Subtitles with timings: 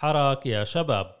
[0.00, 1.16] حراك يا شباب.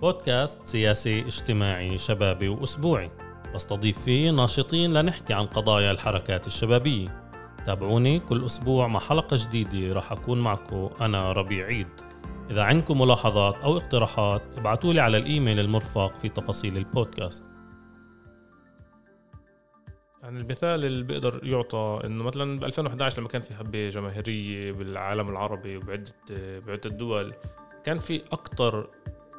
[0.00, 3.10] بودكاست سياسي اجتماعي شبابي وأسبوعي.
[3.54, 7.30] بستضيف فيه ناشطين لنحكي عن قضايا الحركات الشبابية.
[7.66, 11.88] تابعوني كل أسبوع مع حلقة جديدة راح أكون معكم أنا ربيع عيد.
[12.50, 17.44] إذا عندكم ملاحظات أو اقتراحات ابعتوا لي على الإيميل المرفق في تفاصيل البودكاست.
[20.22, 25.28] يعني المثال اللي بيقدر يعطى إنه مثلا ب 2011 لما كان في حبة جماهيرية بالعالم
[25.28, 26.12] العربي وبعده
[26.66, 27.34] بعدة دول
[27.84, 28.88] كان في أكثر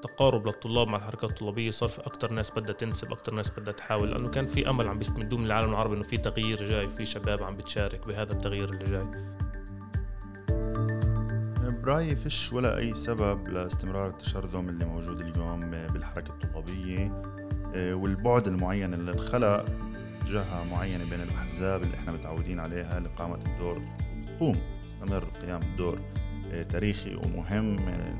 [0.01, 4.11] تقارب للطلاب مع الحركات الطلابية صار في أكثر ناس بدها تنسب أكثر ناس بدها تحاول
[4.11, 7.43] لأنه كان في أمل عم بيستمدوه من العالم العربي إنه في تغيير جاي في شباب
[7.43, 9.35] عم بتشارك بهذا التغيير اللي جاي.
[11.83, 17.23] برأيي فيش ولا أي سبب لاستمرار التشرذم اللي موجود اليوم بالحركة الطلابية.
[17.75, 19.65] آه، والبعد المعين اللي انخلق
[20.27, 23.81] جهة معينة بين الأحزاب اللي إحنا متعودين عليها لإقامة الدور
[24.37, 25.99] تقوم تستمر قيام الدور.
[26.69, 27.77] تاريخي ومهم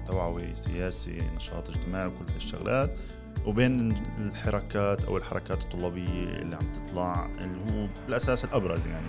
[0.07, 2.97] توعوي سياسي نشاط اجتماعي وكل هالشغلات.
[3.45, 9.07] وبين الحركات أو الحركات الطلابية اللي عم تطلع اللي هو بالاساس الأبرز يعني.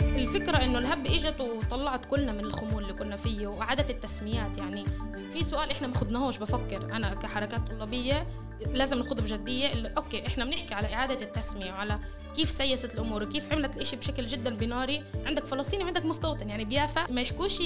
[0.00, 4.58] الفكرة إنه الهب إجت وطلعت كلنا من الخمول اللي كنا فيه وإعادة التسميات.
[4.58, 4.84] يعني
[5.32, 8.26] في سؤال إحنا ما خدناهوش بفكر أنا كحركات طلابية
[8.72, 11.98] لازم ناخذه بجدية اللي أوكي إحنا بنحكي على إعادة التسمية وعلى
[12.36, 15.04] كيف سيست الأمور وكيف عملت الإشي بشكل جدا binary.
[15.26, 17.60] عندك فلسطيني وعندك مستوطن يعني بيافا ما يحكوش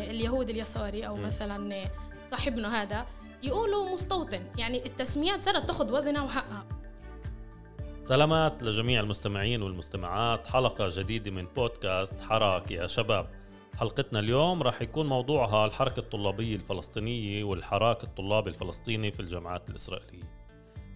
[0.00, 1.82] اليهود اليساري أو مثلا
[2.30, 3.06] صاحبنا هذا
[3.42, 4.40] يقولوا مستوطن.
[4.58, 6.79] يعني التسميات صارت تاخذ وزنها وحقها.
[8.10, 10.46] سلامات لجميع المستمعين والمستمعات.
[10.46, 13.26] حلقة جديدة من بودكاست حراك يا شباب.
[13.76, 20.22] حلقتنا اليوم راح يكون موضوعها الحركة الطلابية الفلسطينية والحراك الطلابي الفلسطيني في الجامعات الإسرائيلية.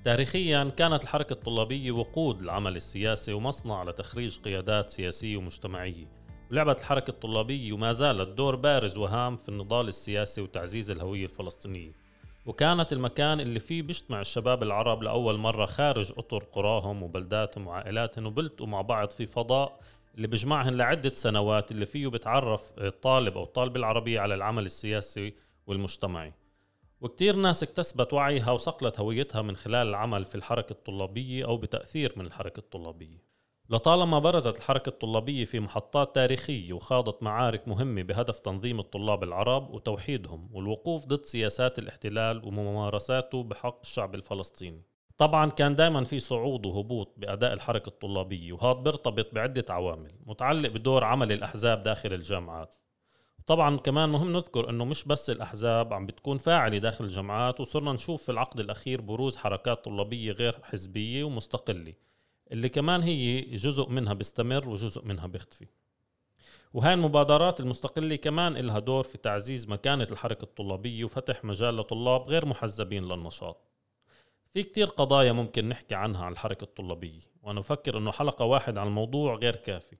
[0.04, 6.06] تاريخيا كانت الحركة الطلابية وقود العمل السياسي ومصنع لتخريج قيادات سياسية ومجتمعية.
[6.50, 12.03] ولعبت الحركة الطلابية وما زالت دور بارز وهام في النضال السياسي وتعزيز الهوية الفلسطينية.
[12.46, 18.66] وكانت المكان اللي فيه بيجتمع الشباب العرب لأول مرة خارج أطر قراهم وبلداتهم وعائلاتهم وبلتقوا
[18.66, 19.80] مع بعض في فضاء
[20.16, 25.34] اللي بيجمعهم لعدة سنوات اللي فيه بتعرف الطالب أو الطالب العربية على العمل السياسي
[25.66, 26.32] والمجتمعي.
[27.00, 32.26] وكتير ناس اكتسبت وعيها وصقلت هويتها من خلال العمل في الحركة الطلابية أو بتأثير من
[32.26, 33.33] الحركة الطلابية.
[33.70, 40.48] لطالما برزت الحركة الطلابية في محطات تاريخية وخاضت معارك مهمة بهدف تنظيم الطلاب العرب وتوحيدهم
[40.52, 44.82] والوقوف ضد سياسات الاحتلال وممارساته بحق الشعب الفلسطيني.
[45.18, 51.04] طبعا كان دائما في صعود وهبوط بأداء الحركة الطلابية وهذا بيرتبط بعدة عوامل متعلق بدور
[51.04, 52.74] عمل الأحزاب داخل الجامعات.
[53.46, 58.22] طبعا كمان مهم نذكر إنه مش بس الأحزاب عم بتكون فاعلة داخل الجامعات وصرنا نشوف
[58.22, 61.94] في العقد الأخير بروز حركات طلابية غير حزبية ومستقلة.
[62.52, 65.66] اللي كمان هي جزء منها بيستمر وجزء منها بيختفي.
[66.74, 72.46] وهاي المبادرات المستقلة كمان إلها دور في تعزيز مكانة الحركة الطلابية وفتح مجال لطلاب غير
[72.46, 73.70] محزبين للنشاط.
[74.52, 78.86] في كتير قضايا ممكن نحكي عنها عن الحركة الطلابية وأنا بفكر أنه حلقة واحد عن
[78.86, 79.96] الموضوع غير كافي.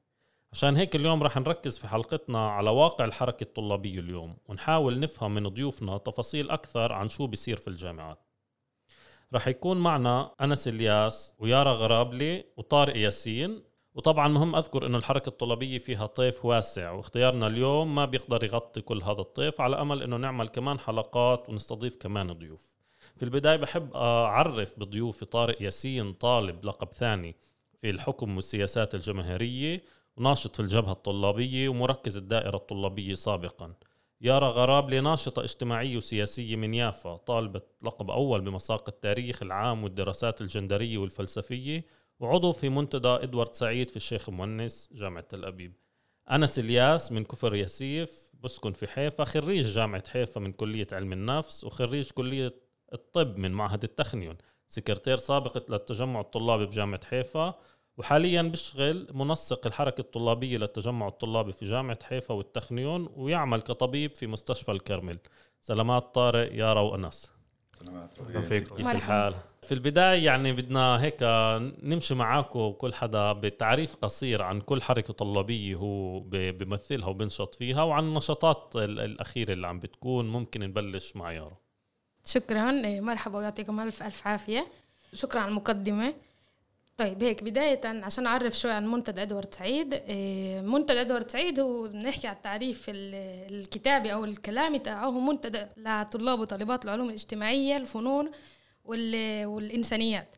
[0.52, 5.48] عشان هيك اليوم رح نركز في حلقتنا على واقع الحركة الطلابية اليوم ونحاول نفهم من
[5.48, 8.23] ضيوفنا تفاصيل أكثر عن شو بيصير في الجامعات.
[9.34, 13.62] رح يكون معنا أنس إلياس ويارا غرابلي وطارق ياسين.
[13.94, 19.02] وطبعا مهم أذكر أنه الحركة الطلابية فيها طيف واسع واختيارنا اليوم ما بيقدر يغطي كل
[19.02, 22.78] هذا الطيف على أمل أنه نعمل كمان حلقات ونستضيف كمان ضيوف.
[23.16, 27.36] في البداية بحب أعرف بضيوفي طارق ياسين طالب لقب ثاني
[27.80, 29.82] في الحكم والسياسات الجماهيرية
[30.16, 33.74] وناشط في الجبهة الطلابية ومركز الدائرة الطلابية سابقا.
[34.24, 40.98] يارا غرابلي ناشطة اجتماعية وسياسية من يافا طالبة لقب أول بمساق التاريخ العام والدراسات الجندرية
[40.98, 41.84] والفلسفية
[42.20, 45.72] وعضو في منتدى إدوارد سعيد في الشيخ مونس جامعة تل أبيب.
[46.30, 48.10] أنس إلياس من كفر ياسيف
[48.42, 52.54] بسكن في حيفا خريج جامعة حيفا من كلية علم النفس وخريج كلية
[52.92, 54.36] الطب من معهد التخنيون.
[54.68, 57.54] سكرتير سابق للتجمع الطلابي بجامعة حيفا
[57.96, 64.72] وحاليا بيشتغل منسق الحركة الطلابية للتجمع الطلابي في جامعة حيفا والتخنيون ويعمل كطبيب في مستشفى
[64.72, 65.18] الكرمل.
[65.60, 67.30] سلامات طارق يارا وأنس.
[67.72, 68.18] سلامات.
[68.48, 71.22] كيف الحال؟ في البداية يعني بدنا هيك
[71.82, 78.04] نمشي معاكم كل حدا بتعريف قصير عن كل حركة طلابية هو بمثلها وبنشط فيها وعن
[78.04, 81.56] النشاطات الأخيرة اللي عم بتكون ممكن نبلش مع يارا.
[82.24, 82.72] شكرا.
[83.00, 84.66] مرحبا ويعطيكم ألف ألف عافية.
[85.14, 86.14] شكرا على المقدمة.
[86.96, 91.88] طيب هيك بداية عشان أعرف شوي عن منتدى إدوارد سعيد إيه، منتدى إدوارد سعيد هو
[91.88, 98.30] بنحكي على التعريف الكتابي أو الكلامي تاعه هو منتدى لطلاب وطالبات العلوم الاجتماعية الفنون
[98.84, 100.36] والإنسانيات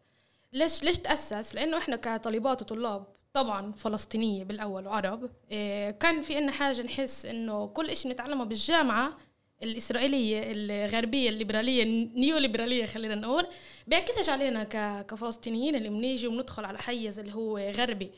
[0.53, 6.52] ليش ليش تأسس؟ لأنه إحنا كطالبات وطلاب طبعا فلسطينية بالأول وعرب إيه، كان في عنا
[6.52, 9.17] حاجة نحس إنه كل إشي نتعلمه بالجامعة
[9.62, 13.47] الإسرائيلية الغربية الليبرالية النيو ليبراليه خلينا نقول
[13.87, 14.64] بيعكسش علينا
[15.03, 18.11] كفلسطينيين اللي بنيجي وبندخل على حيز اللي هو غربي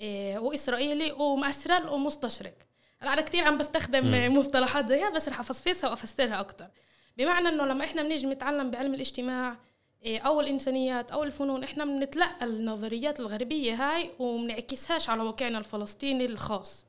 [0.00, 2.54] إيه وإسرائيلي ومأسرل ومستشرق.
[3.02, 4.38] أنا كثير عم بستخدم م.
[4.38, 6.66] مصطلحات زيها بس رح افصفصها وأفسرها أكثر
[7.16, 9.56] بمعنى إنه لما إحنا بنيجي نتعلم بعلم الاجتماع
[10.04, 16.86] إيه، أو الإنسانيات أو الفنون إحنا بنتلقى النظريات الغربية هاي ومنعكسهاش على واقعنا الفلسطيني الخاص.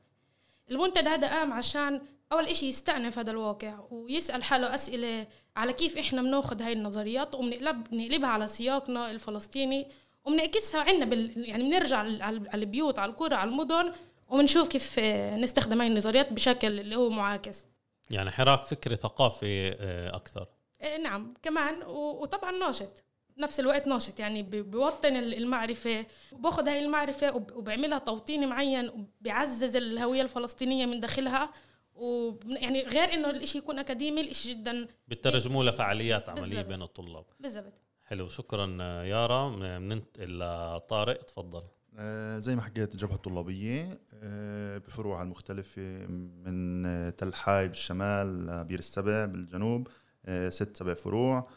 [0.70, 2.00] المنتدى هذا قام عشان
[2.34, 5.26] أول إشي يستأنف هذا الواقع ويسأل حاله أسئلة
[5.56, 9.88] على كيف إحنا بناخذ هاي النظريات وبنقلب بنقلبها على سياقنا الفلسطيني
[10.24, 11.48] وبنعكسها عندنا بال...
[11.48, 13.92] يعني بنرجع على البيوت على القرى على المدن
[14.28, 14.98] وبنشوف كيف
[15.38, 17.66] نستخدم هاي النظريات بشكل اللي هو معاكس.
[18.10, 20.46] يعني حراك فكري ثقافي آه، أكثر.
[20.82, 23.04] إيه، نعم كمان وطبعا ناشط
[23.38, 30.86] نفس الوقت ناشط يعني بيوطن المعرفة وباخذ هاي المعرفة وبعملها توطين معين وبيعزز الهوية الفلسطينية
[30.86, 31.50] من داخلها
[31.94, 36.66] ويعني غير إنه الإشي يكون أكاديمي الإشي جدا بترجموه لفعاليات عملية بالزبط.
[36.66, 37.24] بين الطلاب.
[37.40, 37.72] بالضبط.
[38.04, 38.66] حلو شكرا
[39.04, 39.48] يارا.
[39.78, 41.62] بننتقل لطارق تفضل.
[41.98, 46.06] آه زي ما حكيت الجبهة الطلابية آه بفروعها المختلفة
[46.46, 49.88] من تل حاي بالشمال لبير السبع بالجنوب
[50.26, 51.48] آه ست سبع فروع.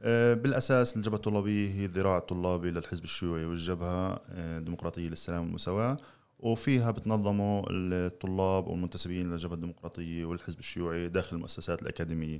[0.00, 5.96] آه بالأساس الجبهة الطلابية هي الذراع الطلابي للحزب الشيوعي والجبهة آه، الديمقراطية للسلام والمساواة.
[6.42, 12.38] وفيها بتنظموا الطلاب والمنتسبين للجبهة الديمقراطية والحزب الشيوعي داخل المؤسسات الأكاديمية.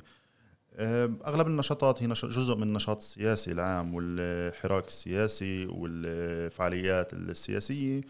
[0.74, 8.00] آه، أغلب النشاطات هي جزء من النشاط السياسي العام والحراك السياسي والفعاليات السياسية.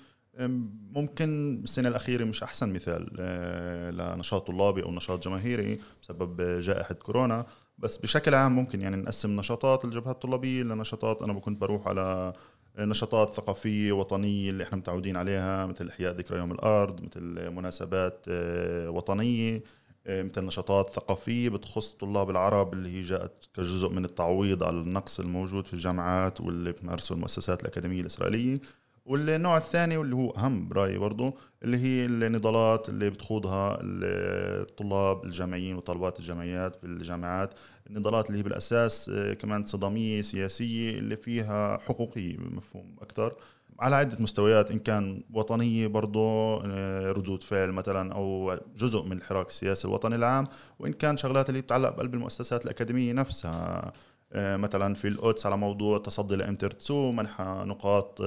[0.92, 7.46] ممكن السنة الأخيرة مش أحسن مثال آه، لنشاط طلابي أو نشاط جماهيري بسبب جائحة كورونا
[7.78, 12.32] بس بشكل عام ممكن يعني نقسم نشاطات الجبهة الطلابية لنشاطات أنا كنت بروح على
[12.78, 18.90] نشاطات ثقافية وطنية اللي إحنا متعودين عليها مثل إحياء ذكرى يوم الأرض مثل مناسبات آه،
[18.90, 19.62] وطنية
[20.06, 25.20] آه، مثل نشاطات ثقافية بتخص طلاب العرب اللي هي جاءت كجزء من التعويض على النقص
[25.20, 28.58] الموجود في الجامعات واللي بتمارسه المؤسسات الأكاديمية الإسرائيلية.
[29.06, 31.34] والنوع الثاني واللي هو أهم برأيي برضه
[31.64, 37.54] اللي هي النضالات اللي بتخوضها الطلاب الجامعيين وطالبات الجامعيات بالجامعات.
[37.90, 43.34] النضالات اللي هي بالأساس آه، كمان صدامية سياسية اللي فيها حقوقية بمفهوم أكثر.
[43.80, 46.20] على عدة مستويات إن كان وطنية برضه
[46.66, 50.46] آه، ردود فعل مثلا أو جزء من الحراك السياسي الوطني العام
[50.78, 53.92] وإن كان شغلات اللي بتتعلق بقلب المؤسسات الأكاديمية نفسها
[54.32, 58.20] آه، مثلا في القدس على موضوع تصدي لامتر تسو منح نقاط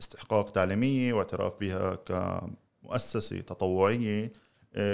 [0.00, 4.32] استحقاق تعليمية واعتراف بها كمؤسسة تطوعية.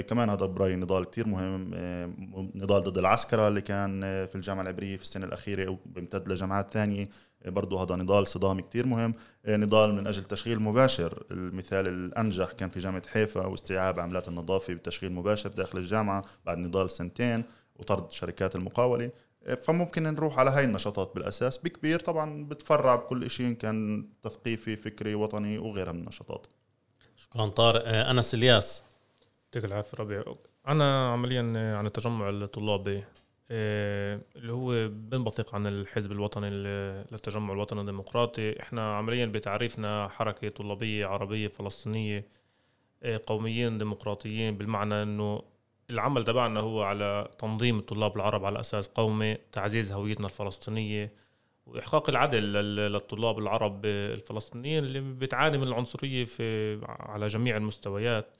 [0.08, 1.70] كمان هذا برأيي نضال كتير مهم
[2.54, 7.06] نضال ضد العسكرة اللي كان في الجامعة العبرية في السنة الأخيرة وبيمتد لجامعات ثانية.
[7.46, 9.14] برضو هذا نضال صدامي كتير مهم.
[9.48, 15.12] نضال من أجل تشغيل مباشر المثال الأنجح كان في جامعة حيفا واستيعاب عملات النظافة بتشغيل
[15.12, 17.44] مباشر داخل الجامعة بعد نضال سنتين
[17.76, 19.10] وطرد شركات المقاولة.
[19.62, 21.58] فممكن نروح على هاي النشاطات بالأساس.
[21.58, 26.46] بكبير طبعا بتفرع بكل شيء إن كان تثقيفي فكري وطني وغيرها من النشاطات.
[27.16, 27.82] شكرا طارق.
[27.86, 28.84] آه، أنس إلياس.
[29.55, 30.25] يعطيك العافيه ربيع
[30.69, 31.43] أنا عمليا
[31.77, 33.05] عن التجمع الطلابي
[33.51, 38.61] آه، اللي هو بنبثق عن الحزب الوطني للتجمع الوطني الديمقراطي.
[38.62, 42.27] إحنا عمليا بتعريفنا حركة طلابية عربية فلسطينية
[43.03, 45.43] آه، قوميين ديمقراطيين بالمعنى إنه
[45.91, 51.13] العمل تبعنا هو على تنظيم الطلاب العرب على أساس قومي تعزيز هويتنا الفلسطينية
[51.67, 52.43] وإحقاق العدل
[52.93, 58.37] للطلاب العرب الفلسطينيين اللي بتعاني من العنصرية في على جميع المستويات.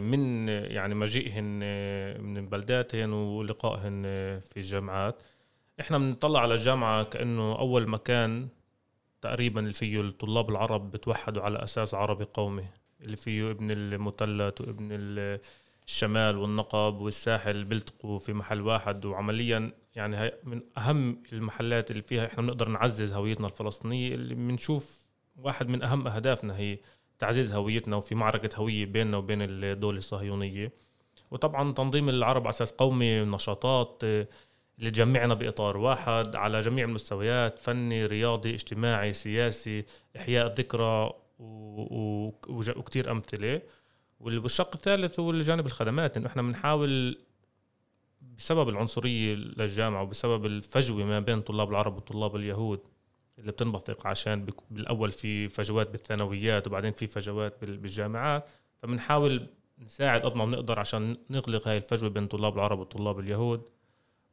[0.00, 4.02] من يعني مجيئهن آه، من بلداتهن ولقائهن
[4.40, 5.22] في الجامعات.
[5.80, 8.48] إحنا بنطلع على الجامعة كأنه أول مكان
[9.22, 12.64] تقريبا اللي فيه الطلاب العرب بتوحدوا على أساس عربي قومي
[13.00, 14.88] اللي فيه ابن المثلث وابن
[15.86, 19.04] الشمال والنقب والساحل بيلتقوا في محل واحد.
[19.04, 25.08] وعمليا يعني هي من أهم المحلات اللي فيها إحنا بنقدر نعزز هويتنا الفلسطينية اللي بنشوف
[25.36, 26.78] واحد من أهم أهدافنا هي
[27.24, 30.72] تعزيز هويتنا وفي معركة هوية بيننا وبين الدولة الصهيونية.
[31.30, 38.06] وطبعا تنظيم العرب على أساس قومي نشاطات اللي تجمعنا بإطار واحد على جميع المستويات فني
[38.06, 39.84] رياضي اجتماعي سياسي
[40.16, 43.62] إحياء ذكرى وكثير أمثلة.
[44.20, 47.18] والشق الثالث هو الجانب الخدمات إنه إحنا بنحاول
[48.38, 52.80] بسبب العنصرية للجامعة وبسبب الفجوة ما بين طلاب العرب وطلاب اليهود
[53.38, 58.50] اللي بتنبثق عشان بالأول في فجوات بالثانويات وبعدين في فجوات بالجامعات.
[58.82, 59.46] فبنحاول
[59.78, 63.68] نساعد قد ما بنقدر عشان نغلق هاي الفجوة بين طلاب العرب وطلاب اليهود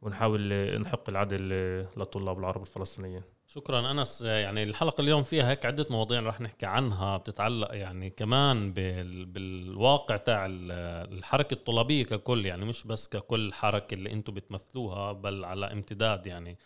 [0.01, 0.49] ونحاول
[0.81, 1.49] نحق العدل
[1.97, 3.21] للطلاب العرب الفلسطينيين.
[3.47, 4.21] شكرا أنس.
[4.21, 9.25] يعني الحلقة اليوم فيها هيك عدة مواضيع رح نحكي عنها بتتعلق يعني كمان بال...
[9.25, 15.71] بالواقع تاع الحركة الطلابية ككل يعني مش بس ككل حركة اللي أنتم بتمثلوها بل على
[15.71, 16.57] امتداد يعني.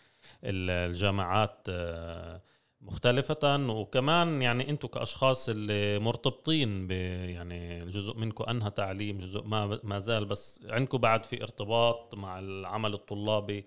[0.44, 2.42] الجامعات آه،
[2.80, 9.80] مختلفة وكمان يعني أنتم كأشخاص اللي مرتبطين ب يعني جزء منكم انهى تعليم جزء ما
[9.82, 13.64] ما زال بس عندكم بعد في ارتباط مع العمل الطلابي.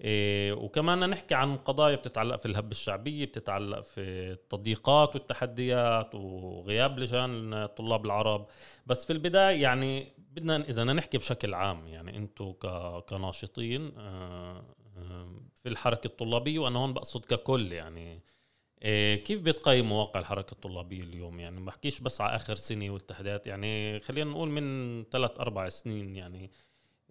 [0.00, 4.00] إيه وكمان نحكي عن قضايا بتتعلق في الهبة الشعبية بتتعلق في
[4.32, 8.46] التضييقات والتحديات وغياب لجان الطلاب العرب.
[8.86, 12.52] بس في البداية يعني بدنا إذا نحكي بشكل عام يعني أنتم
[13.08, 14.64] كناشطين آه،
[15.54, 18.22] في الحركة الطلابية وأنا هون بقصد ككل يعني.
[18.82, 23.46] إيه كيف بتقيموا واقع الحركة الطلابية اليوم؟ يعني ما بحكيش بس على آخر سنة والتحديات
[23.46, 26.50] يعني خلينا نقول من ثلاث أربع سنين يعني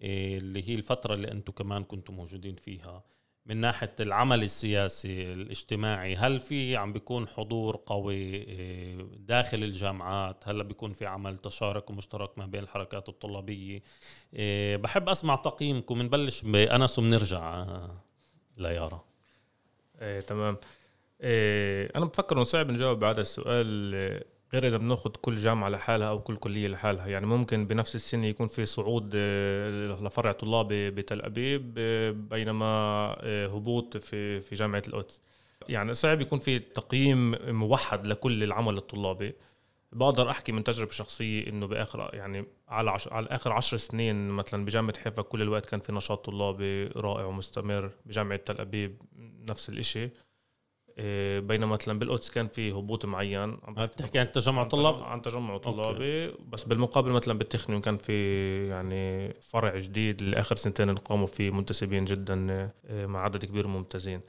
[0.01, 3.03] إيه اللي هي الفترة اللي أنتم كمان كنتم موجودين فيها.
[3.47, 10.63] من ناحية العمل السياسي الاجتماعي هل في عم بيكون حضور قوي إيه داخل الجامعات؟ هلا
[10.63, 13.81] بيكون في عمل تشارك ومشترك ما بين الحركات الطلابية؟
[14.33, 18.03] إيه بحب أسمع تقييمكم بنبلش بأنس وبنرجع آه،
[18.57, 19.03] ليارا.
[20.01, 20.57] إيه تمام.
[21.21, 24.23] إيه أنا بفكر إنه صعب نجاوب على السؤال
[24.53, 27.07] غير إذا بناخذ كل جامعة لحالها أو كل كلية لحالها.
[27.07, 32.65] يعني ممكن بنفس السنة يكون في صعود آه، لفرع طلابي بتل أبيب آه، بينما
[33.19, 35.21] آه، هبوط في في جامعة القدس
[35.69, 39.33] يعني صعب يكون في تقييم موحد لكل العمل الطلابي.
[39.91, 43.07] بقدر أحكي من تجربة شخصية إنه بآخر يعني على عش...
[43.07, 47.91] على آخر عشر سنين مثلا بجامعة حيفا كل الوقت كان في نشاط طلابي رائع ومستمر.
[48.05, 49.01] بجامعة تل أبيب
[49.49, 50.09] نفس الشيء
[51.39, 53.57] بينما مثلا بالقدس كان في هبوط معين.
[53.67, 56.33] بتحكي عن تجمع طلاب؟ عن تجمع طلابي.
[56.49, 62.71] بس بالمقابل مثلا بالتخنيوم كان في يعني فرع جديد لآخر سنتين قاموا فيه منتسبين جدا
[62.89, 64.21] إيه، مع عدد كبير ممتازين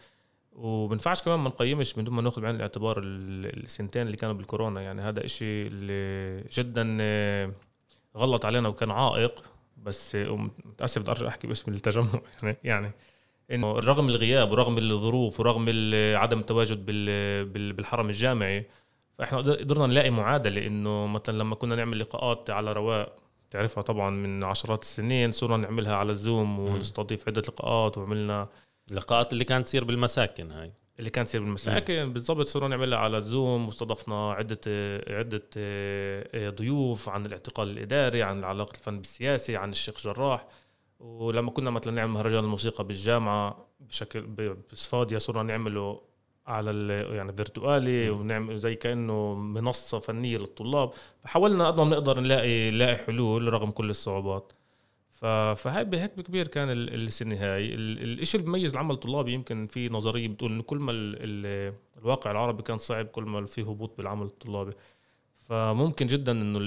[0.53, 4.81] وبنفعش كمان ما نقيمش من دون ما ناخذ بعين الاعتبار السنتين اللي كانوا بالكورونا.
[4.83, 7.53] يعني هذا إشي اللي جدا إيه،
[8.17, 9.43] غلط علينا وكان عائق.
[9.77, 10.15] بس
[10.65, 12.09] متاسف بدي أرجع أحكي باسم التجمع
[12.43, 12.93] يعني يعني
[13.51, 15.69] إنه رغم الغياب ورغم الظروف ورغم
[16.17, 16.87] عدم التواجد
[17.77, 18.67] بالحرم الجامعي
[19.19, 23.17] فإحنا قدرنا نلاقي معادلة إنه مثلا لما كنا نعمل لقاءات على رواق
[23.51, 28.49] تعرفها طبعا من عشرات السنين صرنا نعملها على الزوم ونستضيف عدة لقاءات وعملنا
[28.91, 30.73] اللقاءات اللي كانت تصير بالمساكن هاي.
[30.99, 32.13] اللي كانت تصير بالمساكن.
[32.13, 34.61] بالضبط صرنا نعملها على الزوم واستضفنا عده
[35.09, 40.45] عدة آه، ضيوف عن الاعتقال الإداري عن علاقه الفن بالسياسي عن الشيخ جراح.
[41.01, 44.21] ولما كنا مثلا نعمل مهرجان الموسيقى بالجامعة بشكل
[44.73, 46.01] بصفاديا صرنا نعمله
[46.47, 50.91] على يعني فيرتوالي ونعمل زي كأنه منصة فنية للطلاب.
[51.23, 54.53] فحاولنا قد ما بنقدر نلاقي نلاقي حلول رغم كل الصعوبات.
[55.57, 57.75] فهي بهيك بكبير كان السنة هاي.
[57.75, 60.93] الشيء اللي بيميز العمل الطلابي يمكن في نظرية بتقول إنه كل ما
[61.99, 64.73] الواقع العربي كان صعب كل ما في هبوط بالعمل الطلابي.
[65.49, 66.59] فممكن جدا إنه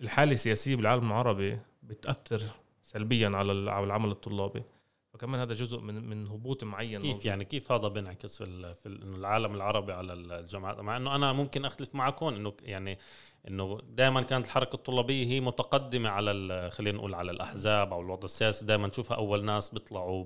[0.00, 2.42] الحالة السياسية بالعالم العربي بتأثر
[2.82, 4.62] سلبيا على العمل الطلابي.
[5.12, 7.26] فكمان هذا جزء من من هبوط معين كيف موجود.
[7.26, 11.94] يعني كيف هذا بينعكس في في العالم العربي على الجامعات مع إنه أنا ممكن أختلف
[11.94, 12.98] معكم إنه يعني
[13.48, 18.66] إنه دائما كانت الحركة الطلابية هي متقدمة على خلينا نقول على الأحزاب أو الوضع السياسي.
[18.66, 20.24] دائما نشوفها أول ناس بيطلعوا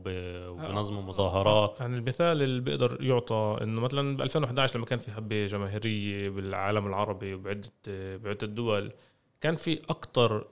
[0.49, 1.81] وبنظموا مظاهرات.
[1.81, 6.87] يعني المثال اللي بيقدر يعطى إنه مثلا ب 2011 لما كان في حبة جماهيرية بالعالم
[6.87, 7.71] العربي وبعدة
[8.17, 8.93] بعدة دول
[9.41, 10.47] كان في أكثر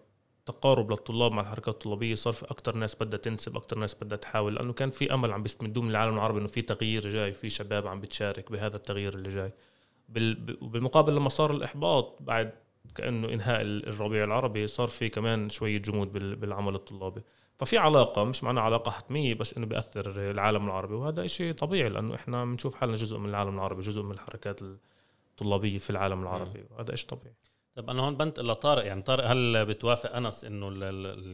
[0.49, 4.55] تقارب للطلاب مع الحركات الطلابية صار في أكثر ناس بدها تنسب أكثر ناس بدها تحاول
[4.55, 7.87] لأنه كان في أمل عم بيستمدوه من العالم العربي إنه في تغيير جاي في شباب
[7.87, 9.53] عم بتشارك بهذا التغيير اللي جاي.
[10.09, 12.53] بالمقابل لما صار الإحباط بعد
[12.95, 17.23] كأنه إنهاء الربيع العربي صار في كمان شوية جمود بالعمل الطلابي.
[17.59, 22.15] ففي علاقة مش معناها علاقة حتمية بس إنه بيأثر العالم العربي وهذا شيء طبيعي لأنه
[22.15, 26.95] إحنا بنشوف حالنا جزء من العالم العربي جزء من الحركات الطلابية في العالم العربي وهذا
[26.95, 27.35] شيء طبيعي.
[27.79, 28.85] طب أنا هون بنتقل لطارق.
[28.87, 30.67] يعني طارق هل بتوافق أنس إنه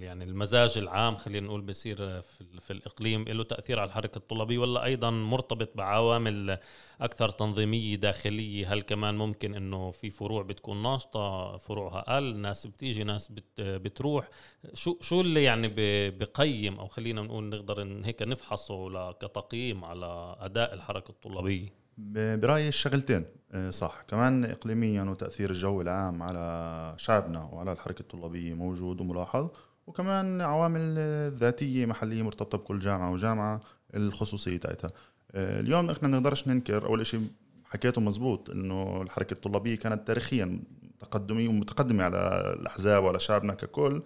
[0.05, 4.85] يعني المزاج العام خلينا نقول بصير في, في الإقليم له تأثير على الحركة الطلابية ولا
[4.85, 6.59] أيضا مرتبط بعوامل
[7.01, 13.05] أكثر تنظيمية داخلية؟ هل كمان ممكن إنه في فروع بتكون ناشطة فروعها أقل ناس بتيجي
[13.05, 14.29] ناس بت بتروح؟
[14.75, 15.69] شو شو اللي يعني
[16.11, 23.71] بقيم أو خلينا نقول نقدر هيك نفحصه كتقييم على أداء الحركة الطلابية؟ برأيي الشغلتين آه،
[23.71, 24.05] صح.
[24.09, 29.49] كمان اقليميا وتأثير الجو العام على شعبنا وعلى الحركة الطلابية موجود وملاحظ.
[29.87, 30.99] وكمان عوامل
[31.39, 33.61] ذاتية محلية مرتبطة بكل جامعة وجامعة
[33.95, 34.91] الخصوصية تاعتها.
[35.33, 37.29] آه، اليوم إحنا ما نقدرش ننكر أول شيء
[37.65, 40.61] حكيته مزبوط إنه الحركة الطلابية كانت تاريخيا
[40.99, 42.19] تقدميه ومتقدمة على
[42.61, 44.03] الأحزاب وعلى شعبنا ككل.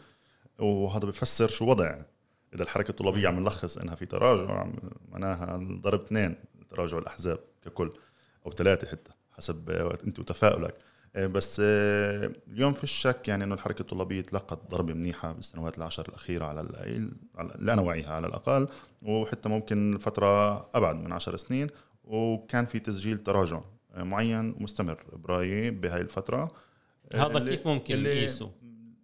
[0.58, 1.98] وهذا بفسر شو وضع.
[2.54, 4.66] إذا الحركة الطلابية عم نلخص إنها في تراجع
[5.08, 6.34] معناها ضرب اثنين
[6.70, 7.38] تراجع الأحزاب.
[7.64, 7.92] ككل
[8.46, 9.70] أو ثلاثة حتى حسب
[10.06, 10.74] أنت وتفاؤلك.
[11.16, 16.08] آه، بس آه، اليوم في الشك يعني إنه الحركة الطلابية تلقت ضربة منيحة بالسنوات العشر
[16.08, 16.60] الأخيرة على
[17.38, 18.68] اللي أنا واعيها على الأقل
[19.02, 21.66] وحتى ممكن فترة أبعد من عشر سنين
[22.04, 23.60] وكان في تسجيل تراجع
[23.94, 26.50] آه، معين مستمر برأيي بهاي الفترة.
[27.14, 28.50] هذا كيف ممكن نقيسه؟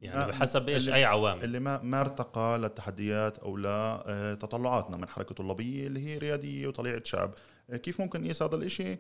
[0.02, 1.44] يعني بحسب إيش؟ أي عوامل.
[1.44, 7.34] اللي ما ما ارتقى للتحديات أو لتطلعاتنا من حركة طلابية اللي هي ريادية وطليعة شعب.
[7.72, 8.98] كيف ممكن نقيس هذا الإشي؟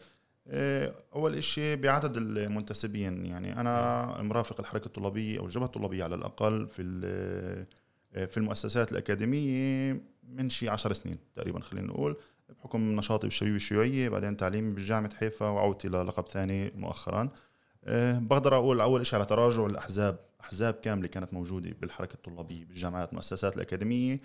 [0.48, 3.26] آه، أول شيء بعدد المنتسبين.
[3.26, 6.82] يعني أنا مرافق الحركة الطلابية أو الجبهة الطلابية على الأقل في
[8.14, 12.16] آه، في المؤسسات الأكاديمية من شي عشر سنين تقريبا خلينا نقول
[12.58, 17.28] بحكم نشاطي بالشبيبه الشيوعيه بعدين تعليمي بجامعة حيفا وعودتي للقب ثاني مؤخرا.
[17.84, 23.10] آه، بقدر أقول أول شيء على تراجع الأحزاب أحزاب كاملة كانت موجودة بالحركة الطلابية بالجامعات
[23.10, 24.18] المؤسسات الأكاديمية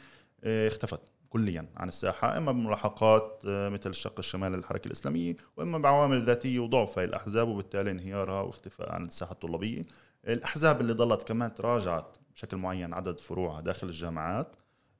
[0.43, 1.00] اختفت.
[1.29, 6.98] كليا عن الساحة إما بملاحقات آه، مثل الشق الشمالي للحركة الإسلامية وإما بعوامل ذاتية وضعف
[7.00, 9.81] هاي الأحزاب وبالتالي انهيارها واختفاء عن الساحة الطلابية.
[10.27, 14.55] الأحزاب اللي ضلت كمان تراجعت بشكل معين عدد فروعها داخل الجامعات.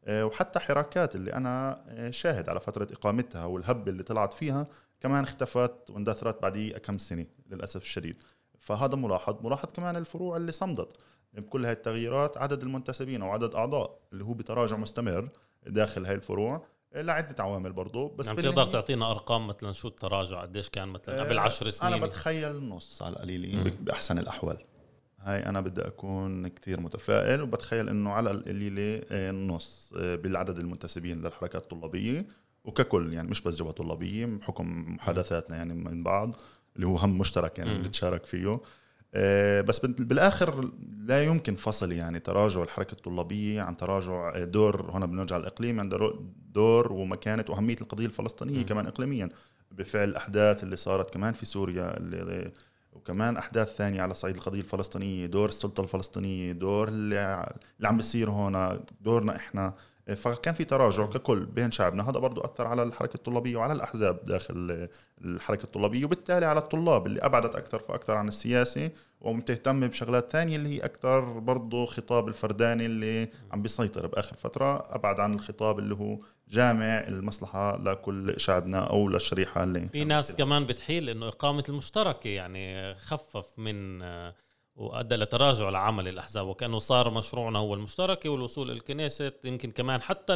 [0.06, 4.66] آه، وحتى حراكات اللي أنا آه، شاهد على فترة إقامتها والهب اللي طلعت فيها
[5.02, 8.24] كمان اختفت واندثرت بعد كم سنة للأسف الشديد.
[8.60, 10.98] فهذا ملاحظ ملاحظ كمان الفروع اللي صمدت.
[11.34, 15.30] بكل هاي التغييرات عدد المنتسبين أو عدد أعضاء اللي هو بتراجع مستمر
[15.68, 20.70] داخل هاي الفروع لعدة عوامل برضه بس يعني بتقدر تعطينا أرقام مثلا شو التراجع؟ قديش
[20.70, 24.58] كان مثلا قبل 10 آه، سنين؟ أنا بتخيل نص على القليل بأحسن الأحوال.
[25.20, 31.22] هاي أنا بدي أكون كتير متفائل وبتخيل إنه على القليلة آه، نص آه، بالعدد المنتسبين
[31.22, 32.28] للحركات الطلابية
[32.64, 36.36] وككل يعني مش بس جبهة طلابية بحكم محادثاتنا يعني من بعض
[36.76, 38.48] اللي هو هم مشترك يعني بنتشارك فيه.
[38.48, 38.62] آه،
[39.62, 45.38] بس بالآخر لا يمكن فصل يعني تراجع الحركة الطلابية عن تراجع آه، دور هنا بنرجع
[45.38, 46.00] الإقليم عند
[46.54, 48.66] دور ومكانة وأهمية القضية الفلسطينية م.
[48.66, 49.30] كمان اقليميا
[49.72, 52.52] بفعل الاحداث اللي صارت كمان في سوريا اللي
[52.94, 57.48] وكمان أحداث ثانية على صعيد القضية الفلسطينية دور السلطة الفلسطينية دور اللي,
[57.78, 59.74] اللي عم بيصير هون دورنا إحنا
[60.16, 62.10] فكان في تراجع ككل بين شعبنا.
[62.10, 64.88] هذا برضو أثر على الحركة الطلابية وعلى الأحزاب داخل
[65.26, 70.70] الحركة الطلابية وبالتالي على الطلاب اللي أبعدت أكثر فأكثر عن السياسة ومتهتم بشغلات ثانية اللي
[70.70, 76.18] هي أكثر برضو خطاب الفرداني اللي عم بيسيطر بآخر فترة أبعد عن الخطاب اللي هو
[76.50, 82.96] جامع المصلحة لكل شعبنا أو للشريحة اللي في ناس كمان بتحيل إنه إقامة المشتركة يعني
[82.96, 84.02] خفف من
[84.80, 90.34] وأدى لتراجع لعمل الأحزاب وكأنه صار مشروعنا هو المشتركه والوصول الكنيسة يمكن كمان حتى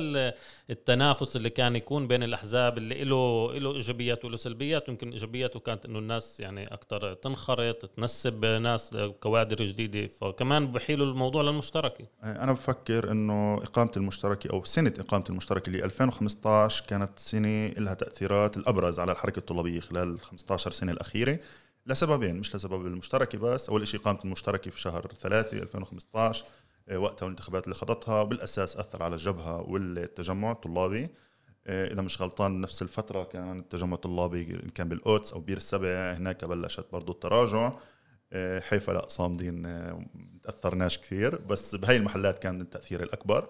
[0.69, 5.85] التنافس اللي كان يكون بين الأحزاب اللي له له إيجابيات وله سلبيات يمكن إيجابياته كانت
[5.85, 13.11] إنه الناس يعني أكثر تنخرط تنسب ناس كوادر جديدة فكمان بحيلوا الموضوع للمشتركه أنا بفكر
[13.11, 19.11] إنه إقامة المشتركه أو سنة إقامة المشتركه اللي 2015 كانت سنة لها تأثيرات الأبرز على
[19.11, 21.39] الحركة الطلابية خلال ال 15 سنة الأخيرة.
[21.85, 26.45] لسببين مش لسبب المشتركة بس أول شيء قامت المشتركة في شهر 3 2015
[26.89, 31.09] آه، وقتها الانتخابات اللي خضتها بالأساس أثر على الجبهه والتجمع الطلابي.
[31.67, 36.45] آه، إذا مش غلطان نفس الفترة كان التجمع الطلابي كان بالقدس أو بير السبع هناك
[36.45, 37.71] بلشت برضه التراجع.
[38.33, 39.63] آه، حيفا لا صامدين
[40.43, 43.49] تأثرناش كثير بس بهاي المحلات كان التأثير الأكبر.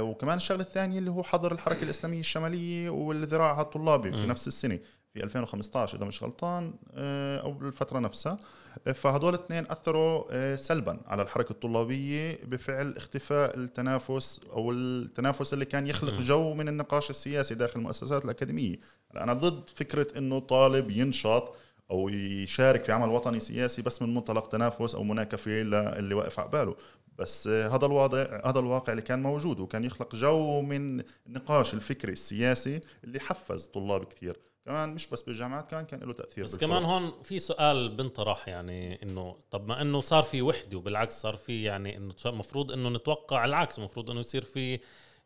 [0.00, 4.78] وكمان الشغلة الثانية اللي هو حظر الحركة الإسلامية الشمالية والذراع الطلابي في نفس السنة.
[5.18, 8.40] في 2015 إذا مش غلطان آه، أو الفترة نفسها.
[8.86, 15.64] آه، فهدول الاثنين أثروا آه، سلبا على الحركة الطلابية بفعل اختفاء التنافس أو التنافس اللي
[15.64, 18.76] كان يخلق جو من النقاش السياسي داخل المؤسسات الأكاديمية.
[19.16, 21.54] أنا ضد فكرة إنه طالب ينشط
[21.90, 26.48] أو يشارك في عمل وطني سياسي بس من منطلق تنافس أو مناكفة للي واقف على
[26.48, 26.76] باله.
[27.18, 32.80] بس هذا الوضع هذا الواقع اللي كان موجود وكان يخلق جو من النقاش الفكري السياسي
[33.04, 34.36] اللي حفز طلاب كثير.
[34.68, 39.02] كمان مش بس بالجامعات كان كان له تأثير بس كمان هون في سؤال بنطرح يعني
[39.02, 43.44] إنه طب ما إنه صار في وحدة وبالعكس صار في يعني إنه المفروض إنه نتوقع
[43.44, 44.80] العكس المفروض إنه يصير في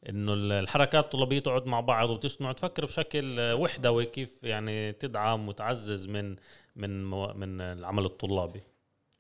[0.09, 6.37] إنه الحركات الطلابية تقعد مع بعض وتجتمع تفكر بشكل وحدوي كيف يعني تدعم وتعزز من
[6.77, 8.61] من من العمل الطلابي.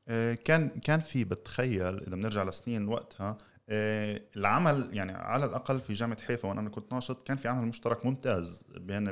[0.09, 5.93] آه، كان كان في بتخيل إذا بنرجع لسنين وقتها آه، العمل يعني على الأقل في
[5.93, 9.05] جامعة حيفا وأنا كنت ناشط كان في عمل مشترك ممتاز بين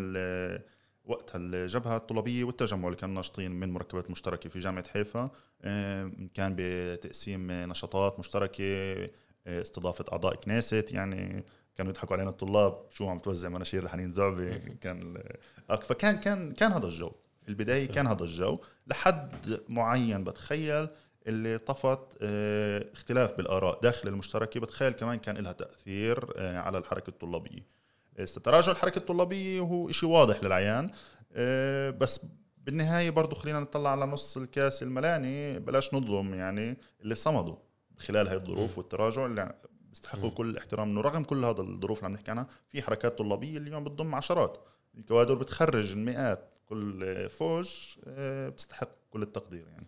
[1.11, 5.31] وقتها الجبهة الطلابية والتجمع اللي كانوا ناشطين من مركبات مشتركة في جامعة حيفا.
[6.35, 8.65] كان بتقسيم نشاطات مشتركة
[9.47, 11.45] آه، استضافة أعضاء كنيست يعني
[11.77, 15.23] كانوا يضحكوا علينا الطلاب شو عم توزع مناشير لحنين زعبي كان
[15.69, 17.13] فكان كان كان هذا الجو.
[17.43, 18.59] في البدايه كان هذا الجو.
[18.87, 20.89] لحد معين بتخيل
[21.27, 24.61] اللي طفت آه، اختلاف بالآراء داخل المشتركة.
[24.61, 27.80] بتخيل كمان كان لها تأثير آه، على الحركة الطلابية.
[28.19, 30.91] تراجع الحركة الطلابية هو شيء واضح للعيان.
[31.33, 32.27] آه، بس
[32.59, 35.59] بالنهاية برضه خلينا نطلع على نص الكاس الملاني.
[35.59, 37.57] بلاش نظلم يعني اللي صمدوا
[37.99, 39.55] خلال هاي الظروف والتراجع اللي
[39.89, 43.59] بيستحقوا كل الاحترام إنه رغم كل هذا الظروف اللي عم نحكي عنها في حركات طلابية
[43.59, 44.59] اليوم بتضم عشرات.
[44.95, 47.71] الكوادر بتخرج المئات كل فوج
[48.07, 49.87] بتستحق كل التقدير يعني.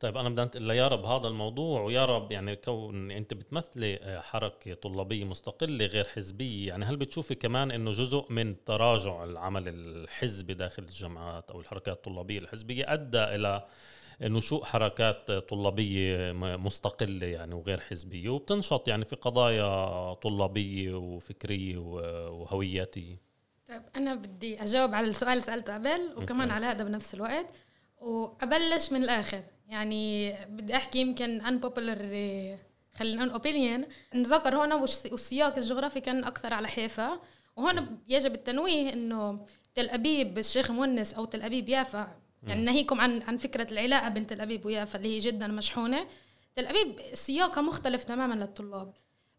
[0.00, 5.24] طيب أنا بدي انتقل ليارا بهذا الموضوع ويارا يعني كون أنت بتمثلي آه، حركة طلابية
[5.24, 11.50] مستقلة غير حزبية يعني هل بتشوفي كمان إنه جزء من تراجع العمل الحزبي داخل الجامعات
[11.50, 13.66] أو الحركات الطلابية الحزبية أدى إلى
[14.20, 21.78] نشوء حركات طلابية مستقلة يعني وغير حزبية وبتنشط يعني في قضايا طلابية وفكرية
[22.28, 23.16] وهوياتية؟
[23.68, 27.46] طيب أنا بدي أجاوب على السؤال اللي سألته قبل وكمان على هذا بنفس الوقت
[28.00, 29.42] وأبلش من الآخر.
[29.70, 32.00] يعني بدي أحكي يمكن unpopular
[32.98, 37.20] خلينا نقول اوبينيون نذكر هون والسياق الجغرافي كان أكثر على حيفا.
[37.56, 42.16] وهون يجب التنويه إنه تل أبيب الشيخ مونس أو تل أبيب يافا.
[42.46, 46.06] يعني ناهيكم عن عن فكرة العلاقة بين تل أبيب ويافا اللي هي جدا مشحونة.
[46.56, 48.92] تل أبيب سياقها مختلف تماما للطلاب.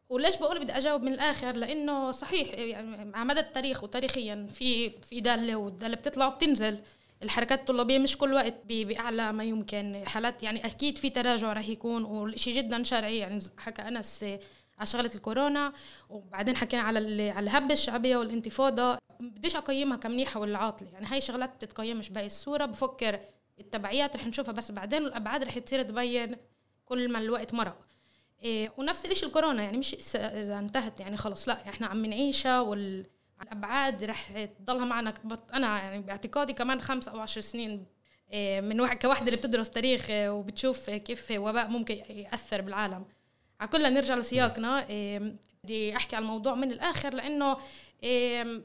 [0.10, 5.22] وليش بقول بدي أجاوب من الآخر؟ لأنه صحيح يعني على مدى التاريخ وتاريخيا في في
[5.22, 6.80] دالة والدالة بتطلع وبتنزل.
[7.24, 10.04] الحركات الطلابية مش كل وقت بأعلى ما يمكن.
[10.06, 13.18] حالات يعني أكيد في تراجع رح يكون وشيء جدا شرعي.
[13.18, 14.24] يعني حكى أنس
[14.78, 15.74] على شغلة الكورونا
[16.10, 18.98] وبعدين حكينا على على الهبة الشعبية والانتفاضة.
[19.20, 22.66] بديش أقيمها كمنيحة ولا عاطله يعني هاي شغلات بتتقيمش باقي الصورة.
[22.66, 23.20] بفكر
[23.60, 24.54] التبعيات رح نشوفها.
[24.54, 26.36] بس بعدين الأبعاد رح تصير تبين
[26.86, 27.78] كل ما الوقت مرق.
[28.44, 29.64] إيه ونفس الشيء الكورونا.
[29.64, 31.48] يعني مش إذا انتهت يعني خلص.
[31.48, 33.06] لا إحنا عم نعيشها وال
[33.42, 35.14] الأبعاد رح تضلها معنا
[35.54, 37.86] أنا يعني باعتقادي كمان خمس أو عشر سنين
[38.32, 43.06] إيه، من واحد كواحدة اللي بتدرس تاريخ إيه، وبتشوف كيف وباء ممكن يأثر بالعالم.
[43.60, 44.90] على كلنا نرجع لسياقنا.
[44.90, 47.58] إيه، بدي أحكي على الموضوع من الآخر لأنه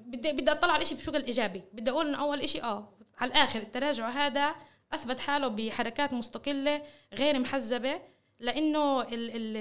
[0.07, 1.63] بدي بدي أطلع على الشيء بشكل إيجابي.
[1.73, 4.55] بدي أقول إنه أول شيء آه على الآخر التراجع هذا
[4.93, 6.83] أثبت حاله بحركات مستقلة
[7.15, 8.01] غير محزبة.
[8.41, 9.57] لأنه ال ال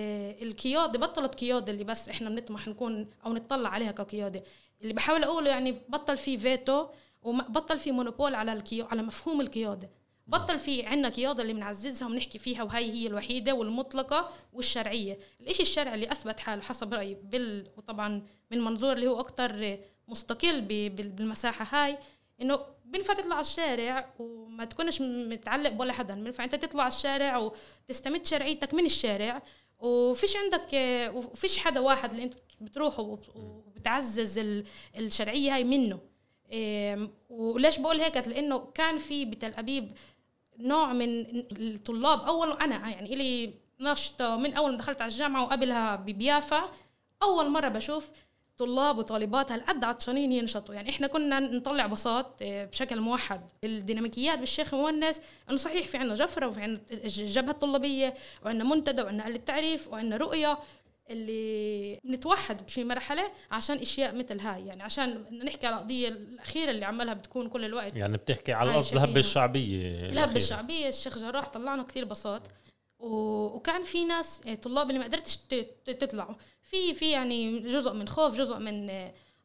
[0.47, 4.43] القياده بطلت قياده اللي بس إحنا بنطمح نكون أو نطلع عليها كقياده
[4.81, 6.87] اللي بحاول أقوله يعني بطل في فيتو
[7.21, 9.89] وبطل في מונופול على الكيو على مفهوم القياده
[10.27, 15.19] بطل في عندنا قياده اللي بنعززها وبنحكي فيها وهي هي الوحيدة والمطلقة والشرعية.
[15.41, 20.61] الإشي الشرعي اللي أثبت حاله حسب رأيي بال وطبعا من منظور اللي هو أكثر مستقل
[20.89, 21.97] بالمساحة هاي
[22.41, 26.15] إنه بينفع تطلع على الشارع وما تكونش متعلق بولا حدا.
[26.15, 29.41] بينفع انت تطلع على الشارع وتستمد شرعيتك من الشارع
[29.79, 30.67] وفيش عندك
[31.15, 34.39] وفيش حدا واحد اللي انت بتروح وبتعزز
[34.97, 35.99] الشرعية هاي منه.
[37.29, 39.91] وليش بقول هيك؟ لأنه كان في بتل أبيب
[40.59, 42.21] نوع من الطلاب.
[42.21, 46.71] أول أنا يعني إلي نشطه من أول ما دخلت على الجامعة وقبلها ببيافا
[47.23, 48.09] أول مرة بشوف
[48.57, 50.75] طلاب وطالبات هالقد عطشانين ينشطوا.
[50.75, 53.41] يعني إحنا كنا نطلع بساط آه، بشكل موحد.
[53.63, 58.13] الديناميكيات بالشيخ مونس إنه صحيح في عندنا جفرة وفي عندنا الجبهة الطلابية
[58.45, 60.57] وعندنا منتدى وعندنا آلة التعريف وعندنا رؤية
[61.09, 64.65] اللي نتوحد بشي مرحلة عشان أشياء مثل هاي.
[64.65, 68.93] يعني عشان نحكي على القضية الأخيرة اللي عملها بتكون كل الوقت يعني بتحكي على قصد
[68.95, 72.41] الهبة الشعبية الهبة الشعبية الشيخ جراح طلعنا كثير بساط
[72.99, 75.37] وكان في ناس يعني طلاب اللي ما قدرتش
[75.85, 76.35] تطلعوا.
[76.61, 78.89] في في يعني جزء من خوف جزء من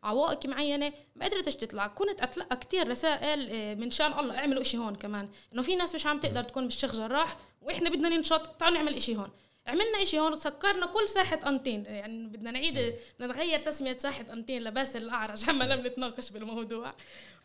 [0.03, 1.87] عوائق معينة ما قدرتش تطلع.
[1.87, 5.29] كنت أتلقى كثير رسائل آه، من شان الله اعملوا إشي هون كمان.
[5.53, 9.17] إنه في ناس مش عم تقدر تكون بالشيخ جراح وإحنا بدنا ننشط تعالوا نعمل إشي
[9.17, 9.29] هون.
[9.67, 12.75] عملنا إشي هون سكرنا كل ساحة أنطين يعني بدنا نعيد
[13.19, 15.45] بدنا نغير تسمية ساحة أنطين لباسل الأعرج.
[15.49, 16.91] عما لم نتناقش بالموضوع.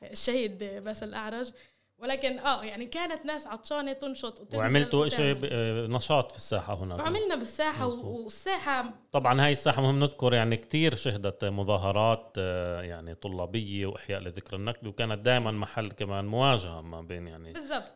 [0.04, 1.52] الشهيد باسل الأعرج.
[2.00, 7.00] ولكن آه يعني كانت ناس عطشانة تنشط وعملتوا شيء آه، نشاط في الساحة هناك.
[7.00, 8.24] وعملنا بالساحة مزبوط.
[8.24, 14.56] والساحة طبعا هاي الساحة مهم نذكر يعني كثير شهدت مظاهرات آه، يعني طلابية وإحياء لذكر
[14.56, 17.92] النكبة وكانت دائما محل كمان مواجهة ما بين يعني بالضبط.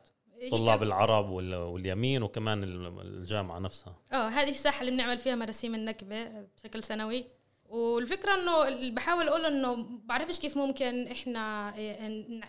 [0.52, 2.64] طلاب العرب واليمين وكمان
[3.02, 3.96] الجامعة نفسها.
[4.14, 6.26] آه هذه الساحة اللي بنعمل فيها مراسيم النكبة
[6.58, 7.26] بشكل سنوي.
[7.70, 11.80] والفكرة إنه اللي بحاول أقول إنه بعرفش كيف ممكن إحنا آه،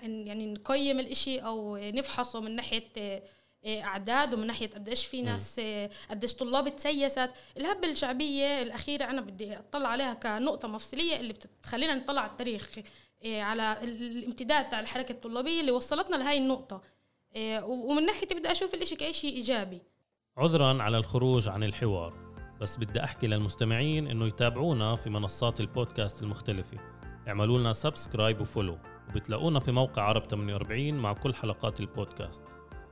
[0.02, 3.22] يعني نقيم الإشي أو نفحصه من ناحية آه،
[3.82, 7.30] أعداد ومن ناحية قديش في ناس آه، قديش طلاب تسيست.
[7.56, 12.70] الهبة الشعبية الأخيرة أنا بدي أطلع عليها كنقطة مفصلية اللي بتخلينا نطلع على التاريخ
[13.24, 16.82] على الامتداد تاع الحركة الطلابية اللي وصلتنا لهي النقطة
[17.62, 19.82] ومن ناحيتي بدي أشوف الإشي كشيء إيجابي.
[20.36, 22.29] عذرا على الخروج عن الحوار.
[22.60, 26.78] بس بدي أحكي للمستمعين إنه يتابعونا في منصات البودكاست المختلفة.
[27.28, 28.78] اعملوا لنا subscribe و follow
[29.10, 32.44] وبتلاقونا في موقع عرب 48 مع كل حلقات البودكاست.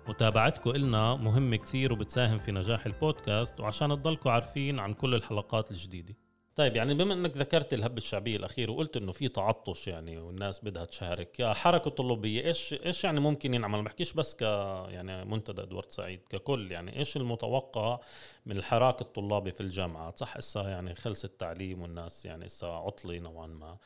[0.08, 6.14] متابعتكم إلنا مهمة كثير وبتساهم في نجاح البودكاست وعشان تضلكم عارفين عن كل الحلقات الجديدة.
[6.58, 10.84] طيب يعني بما إنك ذكرت الهبة الشعبية الأخيرة وقلت إنه في تعطش يعني والناس بدها
[10.84, 14.42] تشارك حركة طلابية إيش إيش يعني ممكن ينعمل؟ ما بحكيش بس ك
[14.90, 18.00] يعني منتدى إدوارد سعيد ككل يعني إيش المتوقع
[18.46, 23.46] من الحراك الطلابي في الجامعات صح هسه يعني خلص التعليم والناس يعني هسه عطلي نوعا
[23.46, 23.78] ما.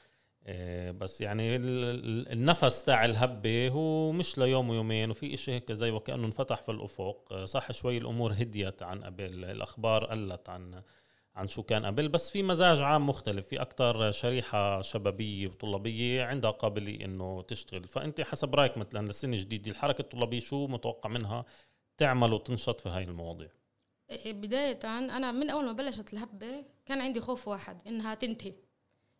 [0.46, 6.26] إيه، بس يعني النفس تاع الهبة هو مش ليوم ويومين وفي إشي هيك زي وكأنه
[6.26, 7.44] انفتح في الأفق.
[7.44, 10.82] صح شوي الأمور هديت عن قبل الأخبار قلت عن
[11.34, 16.50] عن شو كان قبل بس في مزاج عام مختلف في أكثر شريحة شبابية وطلابية عندها
[16.50, 17.88] قابلية إنه تشتغل.
[17.88, 21.44] فأنت حسب رأيك مثلا للسنة الجديدة الحركة الطلابية شو متوقع منها
[21.98, 23.48] تعمل وتنشط في هاي المواضيع؟
[24.10, 28.54] إيه، بداية أنا من أول ما بلشت الهبة كان عندي خوف واحد إنها تنتهي.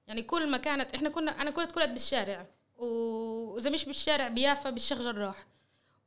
[0.06, 2.46] يعني كل ما كانت إحنا كنا أنا كنت اتولدت بالشارع
[2.76, 5.46] وإذا مش بالشارع بيافا بالشيخ جراح.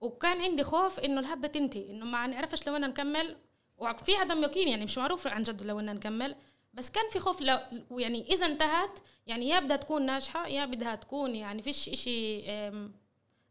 [0.02, 3.38] وكان عندي خوف إنه الهبة تنتهي إنه ما نعرفش لو أنا نكمل
[3.78, 6.36] وفي عدم يقين يعني مش معروف عن جد لو بدنا نكمل.
[6.74, 7.60] بس كان في خوف لو
[7.92, 12.44] يعني إذا انتهت يعني يا بدها تكون ناجحة يا بدها تكون يعني فيش إشي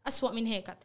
[0.07, 0.77] أسوأ من هيك.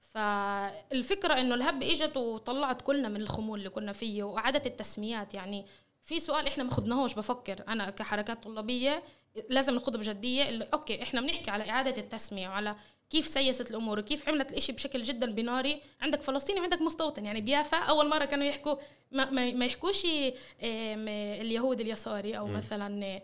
[0.00, 5.34] فالفكرة إنه الهب إجت وطلعت كلنا من الخمول اللي كنا فيه وعادت التسميات.
[5.34, 5.66] يعني
[6.02, 9.02] في سؤال إحنا ما خدناهوش بفكر أنا كحركات طلابية.
[9.48, 12.76] لازم ناخذه بجدية اللي أوكي إحنا بنحكي على إعادة التسمية وعلى
[13.10, 17.26] كيف سيست الأمور وكيف عملت الإشي بشكل جدا بناري عندك فلسطيني وعندك مستوطن.
[17.26, 18.76] يعني بيافا أول مرة كانوا يحكوا
[19.12, 20.06] ما, ما, ما يحكوش
[20.62, 22.52] اليهود اليساري أو م.
[22.52, 23.22] مثلا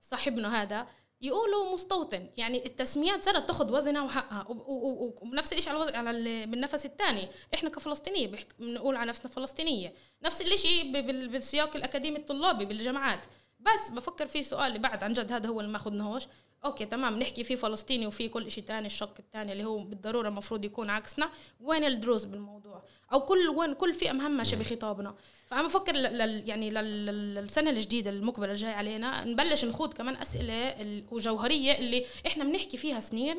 [0.00, 0.86] صاحبنا هذا
[1.20, 2.28] يقولوا مستوطن.
[2.36, 4.46] يعني التسميات صارت تاخذ وزنها وحقها.
[4.48, 7.28] ونفس الشيء على الوزن على بالنفس الثاني.
[7.54, 9.94] إحنا كفلسطينية بنقول على نفسنا فلسطينية.
[10.22, 13.20] نفس الشيء بالسياق الأكاديمي الطلابي بالجامعات.
[13.64, 16.22] بس بفكر في سؤال بعد عن جد هذا هو اللي ما اخذناهوش
[16.64, 20.64] أوكي تمام نحكي في فلسطيني وفي كل شيء تاني الشق الثاني اللي هو بالضرورة المفروض
[20.64, 21.30] يكون عكسنا.
[21.60, 25.14] وين الدروس بالموضوع؟ أو كل وين كل فئة مهمشه بخطابنا
[25.46, 30.74] فأنا بفكر لل يعني للسنة الجديدة المقبلة الجاي علينا نبلش نخوض كمان أسئلة
[31.10, 33.36] وجوهرية اللي إحنا بنحكي فيها سنين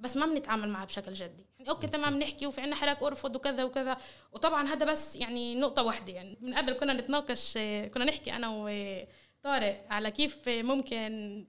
[0.00, 1.46] بس ما بنتعامل معها بشكل جدي.
[1.58, 3.96] يعني أوكي تمام نحكي وفي عنا حراك أرفض وكذا وكذا.
[4.32, 7.58] وطبعا هذا بس يعني نقطة واحدة يعني من قبل كنا نتناقش
[7.94, 8.48] كنا نحكي أنا
[9.48, 11.44] وطارق على كيف ممكن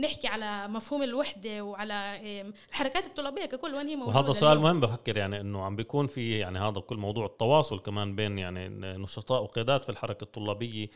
[0.00, 2.20] نحكي على مفهوم الوحدة وعلى
[2.68, 6.38] الحركات الطلابية ككل وين هي موجودة وهذا سؤال مهم بفكر يعني إنه عم بيكون في
[6.38, 10.88] يعني هذا كل موضوع التواصل كمان بين يعني نشطاء وقيادات في الحركة الطلابية.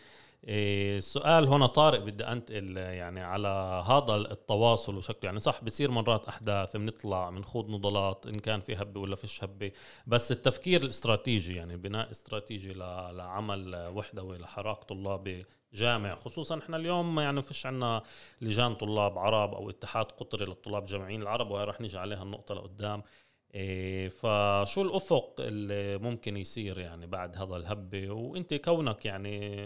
[0.48, 3.48] السؤال هنا طارق بدي أنتقل يعني على
[3.88, 5.20] هذا التواصل وشكله.
[5.22, 9.72] يعني صح بصير مرات أحداث بنطلع بنخوض نضالات إن كان في هبة ولا فيش هبة.
[10.06, 12.72] بس التفكير الاستراتيجي يعني بناء استراتيجي
[13.12, 18.02] لعمل وحدة ولحراك طلابي جامع خصوصا إحنا اليوم يعني فيش عنا
[18.40, 23.02] لجان طلاب عرب أو اتحاد قطري للطلاب الجامعيين العرب وهي رح نيجي عليها النقطة لقدام.
[23.54, 29.56] إيه فشو الأفق اللي ممكن يصير يعني بعد هذا الهبة؟ وإنت كونك يعني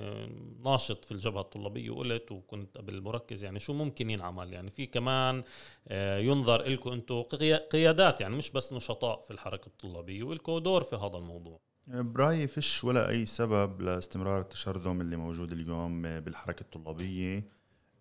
[0.65, 5.45] ناشط في الجبهة الطلابية وقلت وكنت قبل مركز يعني شو ممكن ينعمل؟ يعني في كمان
[5.89, 7.23] آه، ينظر لكم أنتم
[7.71, 11.68] قيادات يعني مش بس نشطاء في الحركة الطلابية ولكم دور في هذا الموضوع.
[11.89, 17.47] برايي فيش ولا أي سبب لاستمرار التشرذم اللي موجود اليوم بالحركة الطلابية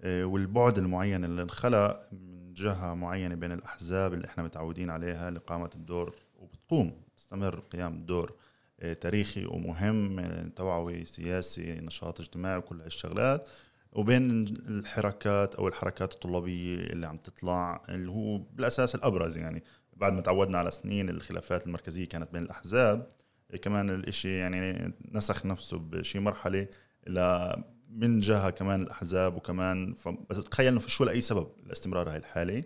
[0.01, 5.69] آه، والبعد المعين اللي انخلق من جهة معينة بين الأحزاب اللي إحنا متعودين عليها لقامه
[5.75, 8.33] الدور وبتقوم تستمر قيام الدور
[8.79, 13.49] آه، تاريخي ومهم آه، توعوي سياسي نشاط اجتماعي وكل هالشغلات
[13.91, 19.63] وبين الحركات أو الحركات الطلابية اللي عم تطلع اللي هو بالأساس الأبرز يعني.
[19.95, 23.07] بعد ما تعودنا على سنين الخلافات المركزية كانت بين الأحزاب
[23.55, 26.67] كمان الإشي يعني نسخ نفسه بشي مرحلة
[27.07, 27.45] ل
[27.89, 29.95] من جهة كمان الأحزاب وكمان
[30.29, 32.63] بس تخيل إنه فيش ولا اي سبب لاستمرار هاي الحالة.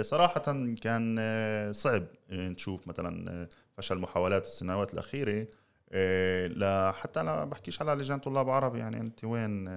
[0.00, 0.40] صراحة
[0.82, 1.20] كان
[1.72, 5.46] صعب نشوف مثلا فشل محاولات السنوات الأخيرة
[6.48, 9.68] لحتى أنا بحكيش على لجان طلاب عرب يعني أنت وين؟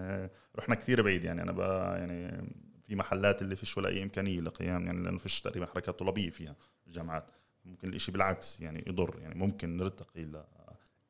[0.58, 2.50] رحنا كثير بعيد يعني بقى يعني
[2.88, 6.56] في محلات اللي فيش ولا أي إمكانية لقيام يعني لأنه فيش تقريبا حركات طلابية فيها
[6.88, 7.26] الجامعات.
[7.66, 9.20] ممكن الإشي بالعكس يعني يضر.
[9.22, 10.44] يعني ممكن نرتقي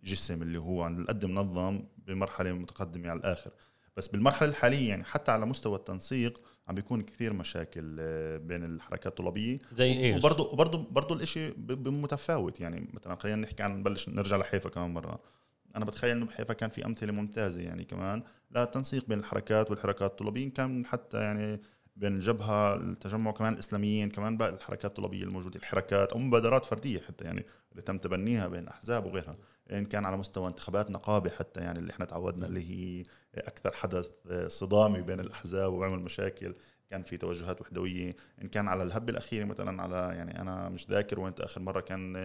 [0.03, 3.51] لجسم اللي هو عن قد منظم بمرحلة متقدمة على الآخر.
[3.97, 9.07] بس بالمرحلة الحالية يعني حتى على مستوى التنسيق عم بيكون كثير مشاكل آه، بين الحركات
[9.07, 9.59] الطلابية.
[9.73, 12.59] زي إيش؟ وبرضه وبرضه برضه الشيء بمتفاوت.
[12.59, 15.19] يعني مثلا خلينا نحكي عن نبلش نرجع لحيفا كمان مرة.
[15.75, 18.23] أنا بتخيل إنه بحيفا كان في أمثلة ممتازة يعني كمان.
[18.51, 21.61] لا تنسيق بين الحركات والحركات الطلابيين كان حتى يعني
[21.95, 27.25] بين الجبهه التجمع كمان الإسلاميين كمان باقي الحركات الطلابية الموجودة الحركات أو مبادرات فردية حتى
[27.25, 29.33] يعني اللي تم تبنيها بين أحزاب وغيرها
[29.71, 33.03] إن كان على مستوى انتخابات نقابة حتى يعني اللي إحنا تعودنا اللي هي
[33.35, 34.09] أكثر حدث
[34.47, 36.55] صدامي بين الأحزاب وبيعمل مشاكل
[36.89, 41.19] كان في توجهات وحدوية إن كان على الهبة الأخيرة مثلا على يعني أنا مش ذاكر
[41.19, 42.15] وين آخر مرة كان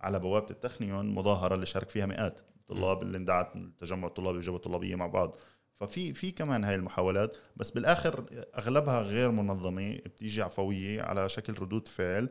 [0.00, 4.94] على بوابة التخنيون مظاهرة اللي شارك فيها مئات الطلاب اللي اندعت التجمع الطلابي والجبهه الطلابية
[4.96, 5.36] مع بعض.
[5.80, 8.24] ففي في كمان هاي المحاولات بس بالآخر
[8.58, 12.28] أغلبها غير منظمة بتيجي عفويه على شكل ردود فعل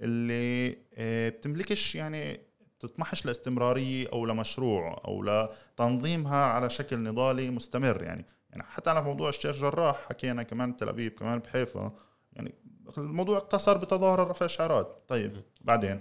[0.00, 2.40] اللي آه، بتملكش يعني
[2.80, 8.26] تطمحش لاستمرارية أو لمشروع أو لتنظيمها على شكل نضالي مستمر يعني.
[8.50, 11.92] يعني حتى على موضوع الشيخ جراح حكينا كمان بتل أبيب كمان بحيفا
[12.32, 12.54] يعني
[12.98, 16.00] الموضوع اقتصر بتظاهرة رفع شعارات طيب بعدين؟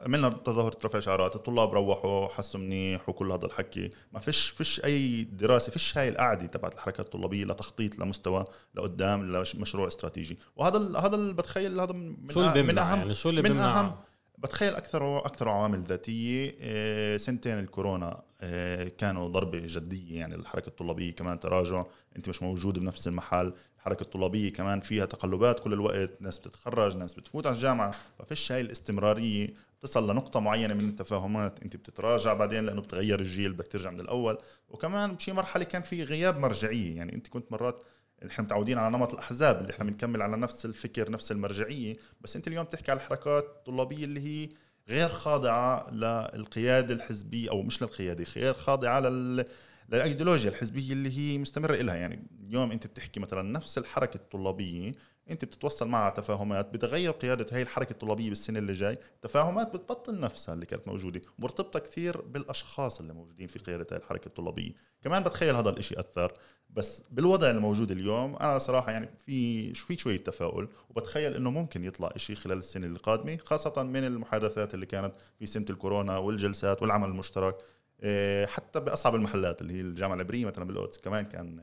[0.00, 3.90] عملنا تظاهرة رفع شعارات الطلاب روحوا حسوا منيح وكل هذا الحكي.
[4.12, 9.86] ما فيش فيش أي دراسة فيش هاي القعدة تبعت الحركات الطلابية لتخطيط لمستوى لقدام لمشروع
[9.86, 10.38] استراتيجي.
[10.56, 13.92] وهذا هذا اللي بتخيل هذا من شو اللي من أهم يعني؟ شو اللي من أهم
[14.38, 21.12] بتخيل أكثر أكثر عوامل ذاتية آه، سنتين الكورونا آه، كانوا ضربة جدية يعني الحركه الطلابية
[21.12, 21.84] كمان تراجع
[22.16, 27.14] أنت مش موجود بنفس المحل الحركة الطلابية كمان فيها تقلبات كل الوقت ناس بتتخرج ناس
[27.14, 29.54] بتفوت على الجامعة ففيش هاي الاستمرارية.
[29.80, 34.38] تصل لنقطة معينة من التفاهمات أنت بتتراجع بعدين لأنه بتغير الجيل بدك ترجع من الأول.
[34.68, 37.82] وكمان بشي مرحلة كان في غياب مرجعية يعني أنت كنت مرات
[38.26, 41.96] إحنا متعودين على نمط الأحزاب اللي إحنا بنكمل على نفس الفكر نفس المرجعية.
[42.20, 44.48] بس أنت اليوم بتحكي على الحركات الطلابيه اللي هي
[44.88, 49.44] غير خاضعة للقيادة الحزبية أو مش للقيادة غير خاضعة لل
[49.88, 54.92] للأيديولوجيا الحزبية اللي هي مستمرة لها يعني اليوم أنت بتحكي مثلا نفس الحركة الطلابية
[55.30, 58.98] انت بتتوصل معها تفاهمات بتغير قيادة هاي الحركة الطلابية بالسنة اللي جاي.
[59.22, 61.20] تفاهمات بتبطل نفسها اللي كانت موجودة.
[61.38, 64.72] مرتبطة كثير بالأشخاص اللي موجودين في قيادة هاي الحركة الطلابية.
[65.04, 66.32] كمان بتخيل هذا الإشي أثر.
[66.70, 72.12] بس بالوضع الموجود اليوم أنا صراحة يعني في في شوية تفاؤل وبتخيل إنه ممكن يطلع
[72.16, 77.56] شيء خلال السنة القادمة خاصة من المحادثات اللي كانت في سنة الكورونا والجلسات والعمل المشترك.
[78.02, 81.60] إيه، حتى بأصعب المحلات اللي هي الجامعة العبرية مثلا بالقدس كمان كان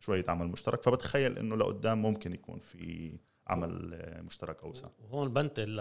[0.00, 3.12] شوية عمل مشترك فبتخيل إنه لقدام ممكن يكون في
[3.48, 5.76] عمل مشترك اوسع وهون بنتقل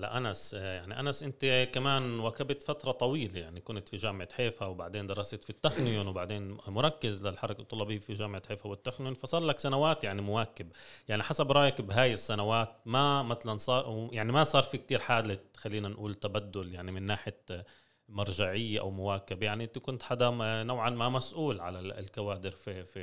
[0.00, 5.44] لأنس يعني أنس أنت كمان واكبت فترة طويلة يعني كنت في جامعة حيفا وبعدين درست
[5.44, 10.68] في التخنيون وبعدين مركز للحركة الطلابية في جامعة حيفا والتخنيون فصار لك سنوات يعني مواكب.
[11.08, 15.88] يعني حسب رأيك بهاي السنوات ما مثلا صار يعني ما صار في كتير حالة خلينا
[15.88, 17.64] نقول تبدل يعني من ناحية
[18.12, 20.30] مرجعية أو مواكبه يعني أنت كنت حدا
[20.62, 23.00] نوعا ما مسؤول على الكوادر في في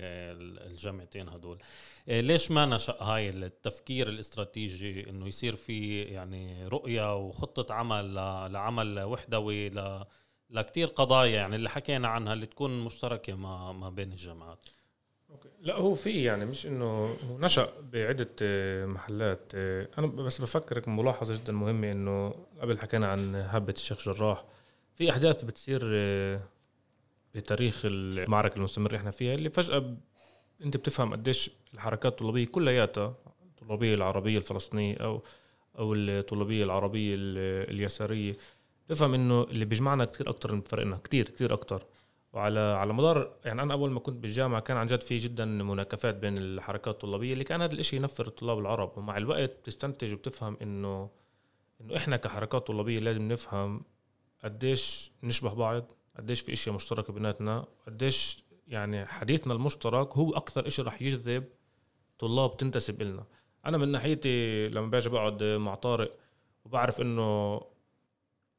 [0.66, 1.58] الجامعتين هدول.
[2.08, 8.16] إيه، ليش ما نشأ هاي التفكير الاستراتيجي إنه يصير في يعني رؤية وخطة عمل
[8.54, 9.72] لعمل وحدوي
[10.50, 14.60] لكتير قضايا يعني اللي حكينا عنها اللي تكون مشتركة ما ما بين الجامعات؟
[15.32, 15.50] أوكي.
[15.62, 18.30] لا هو في يعني مش إنه نشأ بعدة
[18.86, 19.52] محلات.
[19.98, 24.46] أنا بس بفكرك ملاحظة جدا مهمة إنه قبل حكينا عن هبة الشيخ جراح.
[25.00, 26.42] في أحداث بتصير آه،
[27.36, 29.98] بتاريخ المعركة المستمرة إحنا فيها اللي فجأة
[30.66, 35.24] أنت بتفهم قديش الحركات الطلابية كلياتها الطلابية العربية الفلسطينية أو
[35.80, 38.38] أو الطلابية العربية اليسارية
[38.90, 41.84] بفهم إنه اللي بيجمعنا كثير أكثر من فرقنا كثير كثير أكثر
[42.34, 46.16] وعلى على مدار يعني أنا أول ما كنت بالجامعة كان عن جد في جدا مناكفات
[46.16, 48.98] بين الحركات الطلابية اللي كان هذا الشيء ينفر الطلاب العرب.
[48.98, 51.10] ومع الوقت بتستنتج وبتفهم إنه
[51.82, 53.82] إنه إحنا كحركات طلابية لازم نفهم
[54.44, 60.82] قديش نشبه بعض قديش في اشياء مشتركه بيناتنا قديش يعني حديثنا المشترك هو أكثر إشي
[60.82, 61.44] رح يجذب
[62.20, 63.24] طلاب تنتسب إلنا.
[63.66, 66.16] أنا من ناحيتي لما باجي بقعد مع طارق
[66.66, 67.62] وبعرف إنه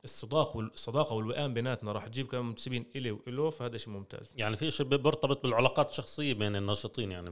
[0.05, 4.33] الصداق والصداقه والوئام بيناتنا راح تجيب كمان منتسبين إلي وإله فهذا شيء ممتاز.
[4.37, 7.31] يعني في شيء بيرتبط بالعلاقات الشخصية بين الناشطين يعني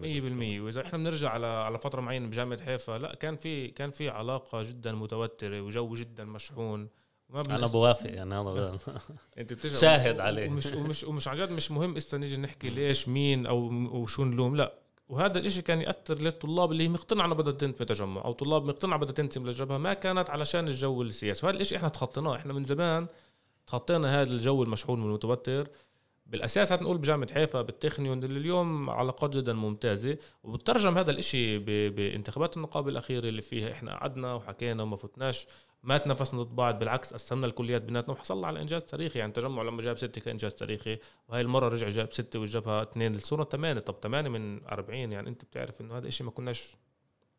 [0.59, 4.09] 100% وإذا إحنا بنرجع على على فترة معينة بجامعة حيفا لا كان في كان في
[4.09, 6.89] علاقة جدا متوترة وجو جدا مشحون.
[7.31, 8.79] ما أنا بوافق يعني هذا
[9.39, 10.49] أنت شاهد عليه.
[10.49, 13.59] ومش ومش ومش عن جد مش مهم اسا نيجي نحكي ليش مين أو
[13.93, 14.75] وشو نلوم لا.
[15.09, 19.45] وهذا الإشي كان يأثر للطلاب اللي مقتنعة بدها تنتمي تجمع أو طلاب مقتنعة بدها تنتمي
[19.45, 21.47] للجبهة ما كانت علشان الجو السياسي.
[21.47, 23.07] وهذا الإشي إحنا تخطيناه إحنا من زمان
[23.67, 25.69] تخطينا هذا الجو المشحون والمتوتر.
[26.27, 30.17] بالأساس نقول بجامعة حيفا بالتخنيون اللي اليوم علاقات جدا ممتازة.
[30.43, 35.47] وبترجم هذا الإشي بانتخابات النقابة الأخيرة اللي فيها إحنا قعدنا وحكينا وما فتناش.
[35.83, 39.19] ما تنافسنا ضد بعض بالعكس قسمنا الكليات بيناتنا وحصلنا على إنجاز تاريخي.
[39.19, 43.15] يعني تجمع لما جاب ستة كان انجاز تاريخي وهي المرة رجع جاب ستة وجابها اثنين
[43.15, 43.81] الصورة ثمانية.
[43.81, 46.77] طب ثمانية من 40 يعني أنت بتعرف إنه هذا الشيء ما كناش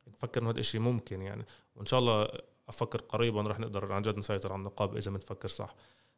[0.07, 1.45] نفكر إنه هذا الشيء ممكن يعني.
[1.75, 2.27] وإن شاء الله
[2.69, 5.75] أفكر قريبا رح نقدر عن جد نسيطر على النقابه إذا بنفكر صح.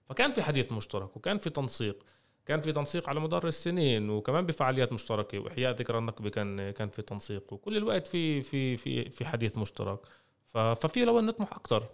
[0.10, 2.04] فكان في حديث مشترك وكان في تنسيق.
[2.46, 5.40] كان في تنسيق على مدار السنين وكمان بفعاليات مشتركة.
[5.40, 7.54] وإحياء ذكرى النكبه كان كان في تنسيق.
[7.54, 10.00] وكل الوقت في في في في حديث مشترك.
[10.46, 11.90] ففي لو نطمح أكثر.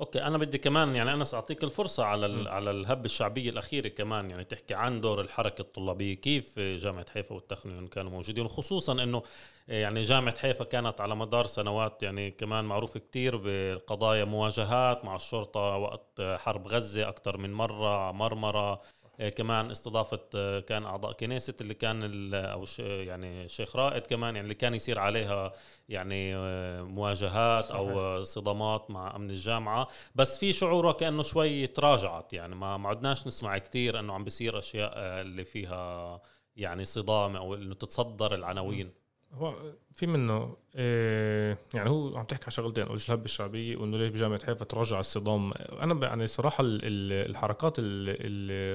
[0.00, 4.30] أوكي أنا بدي كمان يعني أنا سأعطيك الفرصة على ال- على الهبة الشعبية الأخيرة كمان
[4.30, 9.22] يعني تحكي عن دور الحركة الطلابية كيف جامعة حيفا والتخنيون كانوا موجودين وخصوصا إنه
[9.68, 15.60] يعني جامعة حيفا كانت على مدار سنوات يعني كمان معروف كتير بقضايا مواجهات مع الشرطة
[15.60, 18.80] وقت حرب غزة أكثر من مرة مرمرة آه،
[19.28, 24.44] كمان استضافة آه، كان أعضاء كنيسة اللي كان ال- أو يعني شيخ رائد كمان يعني
[24.44, 25.52] اللي كان يصير عليها
[25.88, 27.96] يعني آه، مواجهات أو صحيح.
[27.98, 33.26] آه، صدامات مع أمن الجامعة بس في شعوره كأنه شوي تراجعت يعني ما ما عدناش
[33.26, 36.20] نسمع كثير إنه عم بيصير أشياء آه، اللي فيها
[36.56, 38.92] يعني صدام أو إنه تتصدر العناوين
[39.34, 39.54] هو
[39.94, 44.46] في منه إيه يعني هو عم تحكي على شغلتين اول الهبه الشعبيه وإنه ليش بجامعة
[44.46, 45.52] حيفا تراجع الصدام.
[45.56, 47.84] أنا يعني صراحة ال- ال- الحركات ال-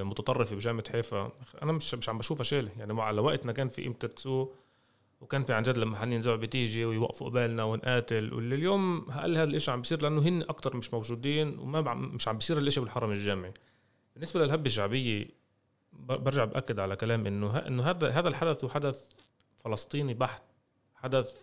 [0.01, 1.31] المتطرفة بجامعة حيفا
[1.63, 4.55] أنا مش مش عم بشوفها شيله يعني مع وقتنا كان في قيمة تسوق
[5.21, 8.33] وكان في عن جد لما حنين زعبة بتيجي ويوقفوا قبالنا ونقاتل.
[8.33, 12.35] واللي اليوم هل هذا الإشي عم بيصير؟ لأنه هن أكثر مش موجودين وما مش عم
[12.37, 13.53] بيصير الإشي بالحرم الجامعي.
[14.15, 15.25] بالنسبة للهبه الشعبية
[15.93, 19.09] برجع بأكد على كلام إنه إنه هذا هذا الحدث هو حدث
[19.57, 20.43] فلسطيني بحت
[20.95, 21.35] حدث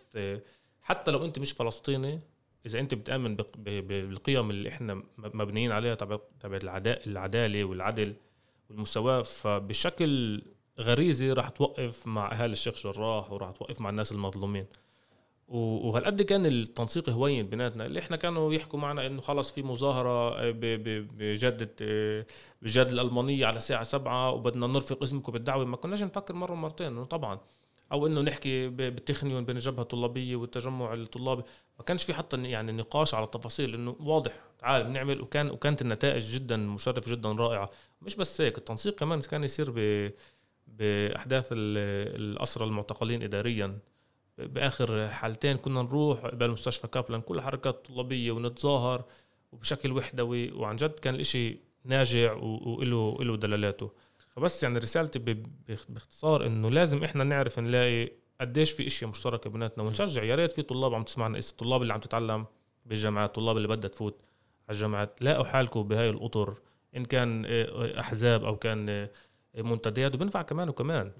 [0.81, 2.19] حتى لو أنت مش فلسطيني
[2.65, 8.13] إذا أنت بتأمن بالقيم اللي إحنا مبنيين عليها تبع تبع العدا- العدالة والعدل
[8.69, 10.41] والمساواة فبشكل
[10.79, 14.65] غريزي راح توقف مع أهالي الشيخ جراح وراح توقف مع الناس المظلومين.
[15.47, 17.85] وهالقد كان التنسيق هوين بيناتنا.
[17.85, 22.25] اللي إحنا كانوا يحكوا معنا إنه خلص في مظاهرة آه، ب- ب- بجده آه،
[22.61, 25.65] بجد الألمانية على الساعة سبعة وبدنا نرفق اسمكم بالدعوة.
[25.65, 26.87] ما كناش نفكر مرة ومرتين.
[26.87, 27.39] إنه طبعا
[27.91, 31.43] أو إنه نحكي بالتخنيون بين الجبهة الطلابية والتجمع الطلابي.
[31.79, 36.23] ما كانش في حتى يعني نقاش على التفاصيل إنه واضح تعال بنعمل وكان وكانت النتائج
[36.33, 37.69] جدا مشرفة جدا رائعة.
[38.01, 40.11] مش بس هيك التنسيق كمان كان يصير ب
[40.67, 43.79] بأحداث ال- الأسرى المعتقلين إداريا.
[44.37, 49.03] بآخر حالتين كنا نروح قبل مستشفى كابلان كل حركات طلابية ونتظاهر
[49.51, 53.91] وبشكل وحدوي وعن جد كان الإشي ناجع وله له دلالاته.
[54.35, 55.19] فبس يعني رسالتي
[55.89, 58.11] باختصار إنه لازم إحنا نعرف نلاقي
[58.41, 60.23] قديش في إشياء مشتركة بيناتنا ونشجع.
[60.23, 61.37] يا ريت في طلاب عم تسمعنا.
[61.37, 62.45] الطلاب اللي عم تتعلم
[62.85, 64.21] بالجامعات الطلاب اللي بدها تفوت
[64.69, 66.57] على الجامعات لاقوا حالكم بهاي الأطر.
[66.95, 69.09] إن كان آه، أحزاب أو كان آه،
[69.57, 71.11] منتديات وبنفع كمان وكمان.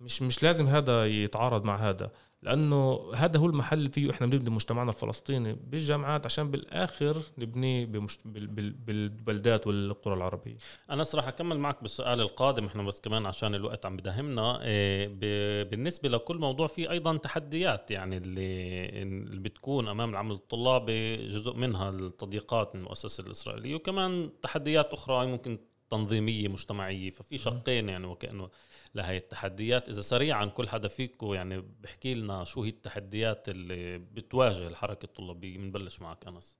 [0.00, 2.10] مش مش لازم هذا يتعارض مع هذا.
[2.42, 8.18] لأنه هذا هو المحل اللي فيه إحنا بنبني مجتمعنا الفلسطيني بالجامعات عشان بالآخر نبنيه بمش...
[8.24, 8.46] بال...
[8.46, 8.70] بال...
[8.70, 10.56] بالبلدات والقرى العربية.
[10.90, 14.62] أنا راح أكمل معك بالسؤال القادم إحنا بس كمان عشان الوقت عم بداهمنا.
[14.62, 21.28] إيه، ب- بالنسبة لكل موضوع في أيضا تحديات يعني اللي اللي بتكون أمام العمل الطلابي
[21.28, 25.58] جزء منها التضييقات من المؤسسة الإسرائيلية وكمان تحديات أخرى ممكن
[25.90, 27.10] تنظيمية مجتمعية.
[27.10, 28.48] ففي شقين يعني وكأنه
[28.94, 29.88] لهي التحديات.
[29.88, 35.58] إذا سريعا كل حدا فيكم يعني بحكي لنا شو هي التحديات اللي بتواجه الحركة الطلابية.
[35.58, 36.58] بنبلش معك أنس.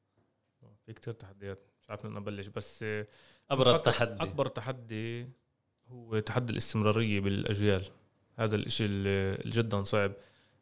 [0.86, 1.70] في كتير تحديات.
[1.82, 2.84] مش عارف من ابلش بس
[3.50, 4.22] أبرز تحدي.
[4.22, 5.28] أكبر تحدي
[5.88, 7.84] هو تحدي الاستمرارية بالأجيال.
[8.38, 10.12] هذا الإشي اللي جدا صعب.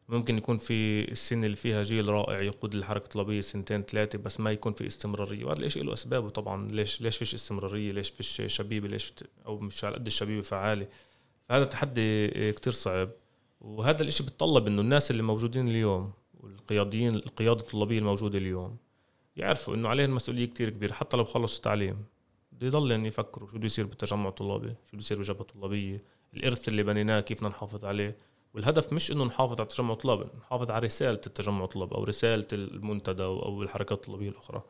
[0.09, 4.51] ممكن يكون في السنة اللي فيها جيل رائع يقود الحركة الطلابية سنتين ثلاثة بس ما
[4.51, 5.45] يكون في استمرارية.
[5.45, 6.71] وهذا الإشي له أسبابه طبعا.
[6.71, 9.13] ليش ليش فيش استمرارية؟ ليش فيش شبيبة؟ ليش
[9.47, 10.89] أو مش على قد الشبيبة فعالة.
[11.49, 13.11] فهذا تحدي كتير صعب.
[13.61, 18.77] وهذا الإشي بتطلب إنه الناس اللي موجودين اليوم والقياديين القيادة الطلابية الموجودة اليوم
[19.37, 22.05] يعرفوا إنه عليهم مسؤولية كتير كبيرة حتى لو خلصوا تعليم
[22.53, 26.69] بده يضل يعني يفكروا شو بده يصير بالتجمع الطلابي شو بده يصير بالجبهة الطلابية الإرث
[26.69, 28.17] اللي بنيناه كيف بدنا نحافظ عليه.
[28.55, 33.25] والهدف مش إنه نحافظ على التجمع الطلابي نحافظ على رسالة التجمع الطلابي أو رسالة المنتدى
[33.25, 34.63] أو الحركات الطلابية الأخرى.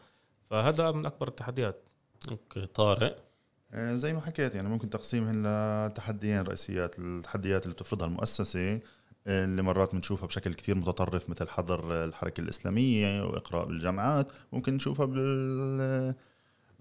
[0.51, 1.83] فهذا من أكبر التحديات.
[2.31, 3.28] أوكي طارق.
[3.75, 5.43] زي ما حكيت يعني ممكن تقسيمهن
[5.87, 8.81] لتحديين رئيسيات التحديات اللي بتفرضها المؤسسة
[9.27, 15.07] آه، اللي مرات بنشوفها بشكل كتير متطرف مثل حظر الحركة الإسلامية وإقراء بالجامعات ممكن نشوفها
[15.07, 16.15] بال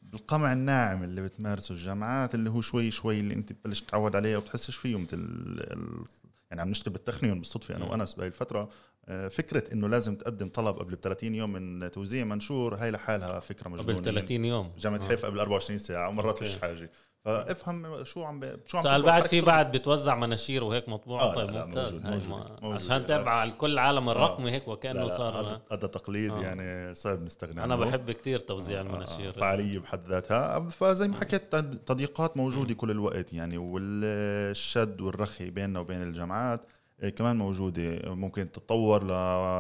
[0.04, 4.76] بالقمع الناعم اللي بتمارسه الجامعات اللي هو شوي شوي اللي أنت بتبلش تتعود عليه وبتحسش
[4.76, 6.06] فيه مثل ال-
[6.50, 7.86] يعني عم نشتغل بالتخنيون بالصدفة أنا.
[7.86, 8.70] وأنس بهي الفترة آه،
[9.30, 13.70] فكرة إنه لازم تقدم طلب قبل ب 30 يوم من توزيع منشور هاي لحالها فكرة
[13.70, 15.08] مجنونة قبل 30 يوم جامعه آه.
[15.08, 16.38] حيفا قبل 24 ساعة ومرات.
[16.38, 16.92] فيش حاجة
[17.26, 18.60] فافهم شو عم ب...
[18.66, 19.42] شو عم تكبر بعد في.
[19.42, 22.76] بعد بتوزع مناشير وهيك مطبوعه آه، لا، طيب لا، ممتاز موجود، موجود، ما موجود.
[22.82, 26.42] عشان على كل العالم الرقمي هيك لا وكأنه لا صار هذا- تقليد آه.
[26.42, 27.86] يعني صعب نستغنى أنا عنه.
[27.86, 32.74] بحب كتير توزيع آه، المناشير آه، فعالية بحد ذاتها فزي ما حكيت تض- تضييقات موجودة
[32.74, 39.04] كل الوقت يعني والشد والرخي بيننا وبين الجامعات آه، كمان موجودة ممكن تتطور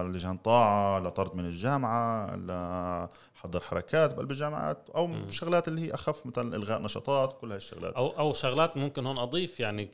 [0.03, 5.29] للجان طاعة لطرد من الجامعة لحضر حركات بقلب الجامعات أو م.
[5.29, 9.17] شغلات اللي هي أخف مثل إلغاء نشاطات كل هاي الشغلات أو أو شغلات ممكن هون
[9.17, 9.89] أضيف يعني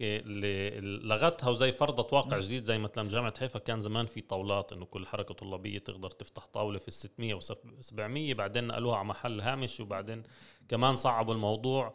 [1.04, 2.40] لغتها وزي فرضت واقع م.
[2.40, 6.46] جديد زي مثلا جامعة حيفا كان زمان في طاولات إنه كل حركة طلابية تقدر تفتح
[6.54, 7.40] طاولة في ال 600 و
[7.82, 10.24] 700 بعدين نقلوها على محل هامش وبعدين
[10.70, 11.94] كمان صعبوا الموضوع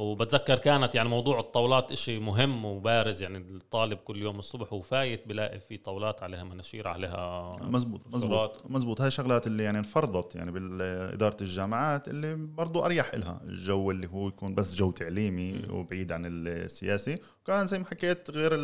[0.00, 5.60] وبتذكر كانت يعني موضوع الطاولات إشي مهم وبارز يعني الطالب كل يوم الصبح وفايت بلاقي
[5.60, 9.00] في طاولات عليها مناشير عليها مزبوط مزبوط مزبوط.
[9.00, 14.28] هاي شغلات اللي يعني انفرضت يعني بإدارة الجامعات اللي برضو أريح إلها الجو اللي هو
[14.28, 15.74] يكون بس جو تعليمي م.
[15.74, 17.18] وبعيد عن السياسي.
[17.42, 18.54] وكان زي ما حكيت غير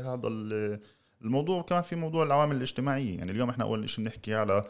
[0.00, 0.28] هذا
[1.22, 3.18] الموضوع كمان في موضوع العوامل الاجتماعية.
[3.18, 4.64] يعني اليوم إحنا أول شيء بنحكي على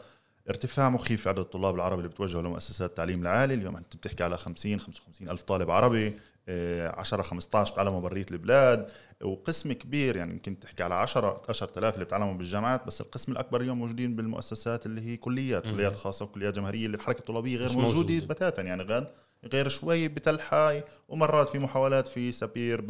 [0.49, 3.53] ارتفاع مخيف في عدد الطلاب العرب اللي بتوجهوا لمؤسسات التعليم العالي.
[3.53, 6.13] اليوم انت بتحكي على 50 55 ألف طالب عربي
[6.47, 8.91] 10 آه، 15 بعلموا بريه البلاد
[9.21, 13.79] وقسم كبير يعني يمكن تحكي على 10 10000 اللي بتعلموا بالجامعات بس القسم الأكبر اليوم
[13.79, 18.61] موجودين بالمؤسسات اللي هي كليات كليات خاصة وكليات جماهيرية اللي الحركه الطلابيه غير موجودة بتاتا
[18.61, 19.07] يعني غير
[19.53, 22.81] غير شوي بتل حاي ومرات في محاولات في سبير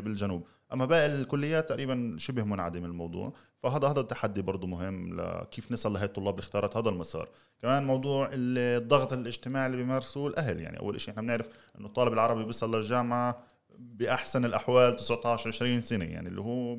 [0.00, 0.48] بالجنوب.
[0.72, 3.32] أما باقي الكليات تقريبا شبه منعدم الموضوع.
[3.62, 7.28] فهذا هذا التحدي برضه مهم لكيف نصل لهي الطلاب اللي اختارت هذا المسار.
[7.62, 10.60] كمان موضوع الضغط الاجتماعي اللي بيمارسوه الأهل.
[10.60, 11.48] يعني أول شيء إحنا بنعرف
[11.78, 13.44] إنه الطالب العربي بيصل للجامعة
[13.78, 16.04] بأحسن الأحوال 19 20 سنة.
[16.04, 16.76] يعني اللي هو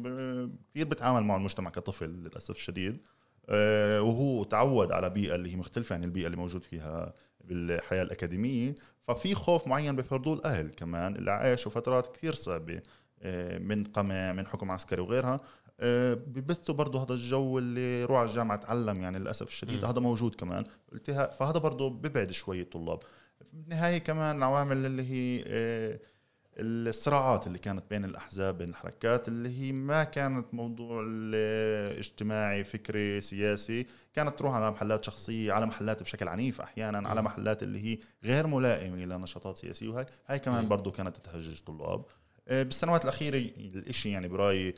[0.71, 2.97] كثير بيتعامل مع المجتمع كطفل للأسف الشديد.
[3.49, 7.13] آه، وهو تعود على بيئة اللي هي مختلفة عن البيئة اللي موجود فيها
[7.43, 8.75] بالحياة الأكاديمية.
[9.07, 11.15] ففي خوف معين بيفرضوه الأهل كمان.
[11.15, 12.81] اللي عاشوا فترات كثير صعبة.
[13.59, 15.39] من قمع من حكم عسكري وغيرها.
[15.79, 19.85] آه، ببثوا برضه هذا الجو اللي روح على الجامعة تعلم يعني للأسف الشديد.
[19.85, 20.65] هذا موجود كمان.
[21.39, 22.99] فهذا برضه ببعد شوي الطلاب.
[23.53, 25.99] بالنهايه كمان العوامل اللي هي آه،
[26.57, 31.05] الصراعات اللي كانت بين الأحزاب بين الحركات اللي هي ما كانت موضوع
[31.97, 33.87] اجتماعي فكري سياسي.
[34.13, 38.47] كانت تروح على محلات شخصية على محلات بشكل عنيف أحيانا على محلات اللي هي غير
[38.47, 39.89] ملائمة لنشاطات سياسية.
[39.89, 41.99] وهي هاي كمان برضه كانت تهجج طلاب.
[41.99, 44.75] آه، بالسنوات الأخيرة الإشي يعني برأيي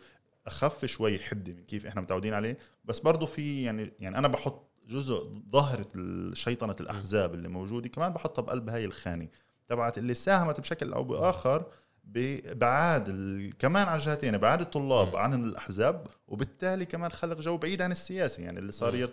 [0.47, 4.69] أخف شوي حدة من كيف إحنا متعودين عليه بس برضه في يعني يعني أنا بحط
[4.87, 5.87] جزء ظاهره
[6.33, 9.27] شيطنة الأحزاب اللي موجودة كمان بحطها بقلب هاي الخانة
[9.69, 11.65] تبعت اللي ساهمت بشكل أو بآخر
[12.53, 13.09] بعاد
[13.59, 18.59] كمان على جهتين بعاد الطلاب عن الأحزاب وبالتالي كمان خلق جو بعيد عن السياسي يعني
[18.59, 19.09] اللي صار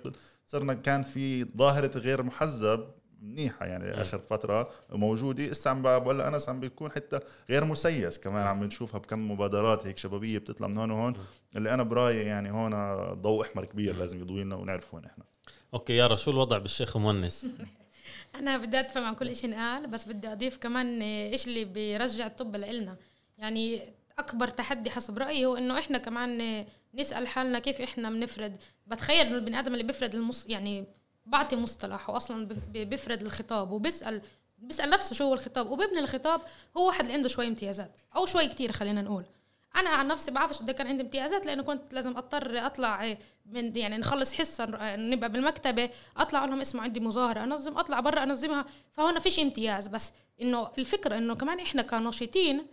[0.47, 2.89] صرنا كان في ظاهرة غير محزب
[3.21, 4.01] منيحة يعني م.
[4.01, 5.51] آخر فترة موجودة.
[5.51, 9.99] اسا عم بقول انه عم بيكون حتى غير مسيس كمان عم بنشوفها بكم مبادرات هيك
[9.99, 11.15] شبابية بتطلع من هون وهون.
[11.57, 12.75] اللي أنا برأيي يعني هون
[13.15, 15.25] ضوء أحمر كبير لازم يضوي لنا ونعرف وين إحنا
[15.75, 17.49] okay يارا شو الوضع بالشيخ مونس؟
[18.35, 22.57] أنا بدي أدافع عن كل شيء انقال بس بدي أضيف كمان إيش اللي بيرجع الطب
[22.57, 22.97] لإلنا.
[23.39, 23.81] يعني
[24.19, 26.65] أكبر تحدي حسب رأيي هو إنه إحنا كمان
[26.95, 28.57] نسأل حالنا كيف إحنا بنفرد.
[28.87, 30.85] بتخيل انه البني آدم اللي بيفرد المص يعني
[31.27, 34.23] بعطي مصطلح واصلا بيفرد الخطاب وبيسأل
[34.59, 35.71] بيسأل نفسه شو هو الخطاب.
[35.71, 36.41] وبيبني الخطاب
[36.77, 39.25] هو واحد اللي عنده شوي امتيازات أو شوي كتير خلينا نقول.
[39.77, 43.17] أنا عن نفسي بعرفش قد إيه كان عندي امتيازات لأنه كنت لازم أضطر أطلع
[43.47, 44.67] من يعني نخلص حصة
[44.97, 48.65] نبقى بالمكتبة أطلع لهم اسمه عندي مظاهرة أنظم أطلع برا أنظمها.
[48.93, 50.13] فهون فيش امتياز بس
[50.43, 52.67] إنه الفكرة إنه كمان إحنا كناشطين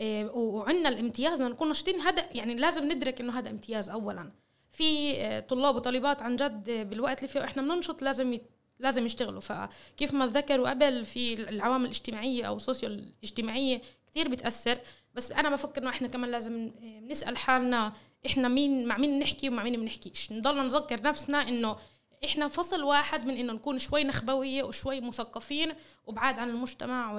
[0.00, 4.30] إيه، وعندنا الامتياز نكون ناشطين هذا يعني لازم ندرك إنه هذا امتياز اولا.
[4.78, 8.38] في آه، طلاب وطالبات عن جد بالوقت اللي فيه إحنا بننشط لازم
[8.78, 9.40] لازم يشتغلوا.
[9.40, 14.78] فكيف ما ذكروا قبل في العوامل الاجتماعية أو السوسيو الاجتماعية كثير بتأثر
[15.14, 17.92] بس أنا بفكر إنه إحنا كمان لازم آه، نسأل حالنا
[18.26, 20.32] إحنا مين مع مين نحكي ومع مين بنحكيش.
[20.32, 21.76] نضل نذكر نفسنا إنه
[22.24, 25.72] إحنا فصل واحد من إنه نكون شوي نخبوية وشوي مثقفين
[26.06, 27.12] وبعاد عن المجتمع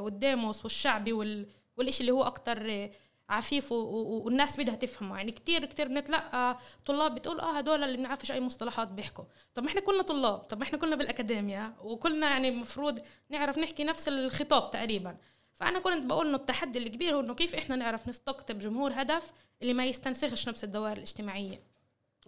[0.00, 2.90] والديموس والشعبي والشيء اللي هو أكثر
[3.28, 5.16] عفيف والناس بدها تفهمه.
[5.16, 9.24] يعني كتير كتير بنتلقى طلاب بتقول آه هدول اللي بنعرفش أي مصطلحات بيحكوا.
[9.54, 10.38] طب ما إحنا كلنا طلاب.
[10.38, 12.98] طب ما إحنا كلنا بالاكاديميا وكلنا يعني المفروض
[13.30, 15.16] نعرف نحكي نفس الخطاب تقريبا.
[15.54, 19.74] فأنا كنت بقول إنه التحدي الكبير هو إنه كيف إحنا نعرف نستقطب جمهور هدف اللي
[19.74, 21.60] ما يستنسخش نفس الدوائر الاجتماعية.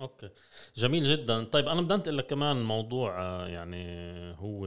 [0.00, 0.30] أوكي.
[0.76, 1.44] جميل جدا.
[1.44, 3.84] طيب أنا بدي أنتقل لك كمان موضوع آه، يعني
[4.38, 4.66] هو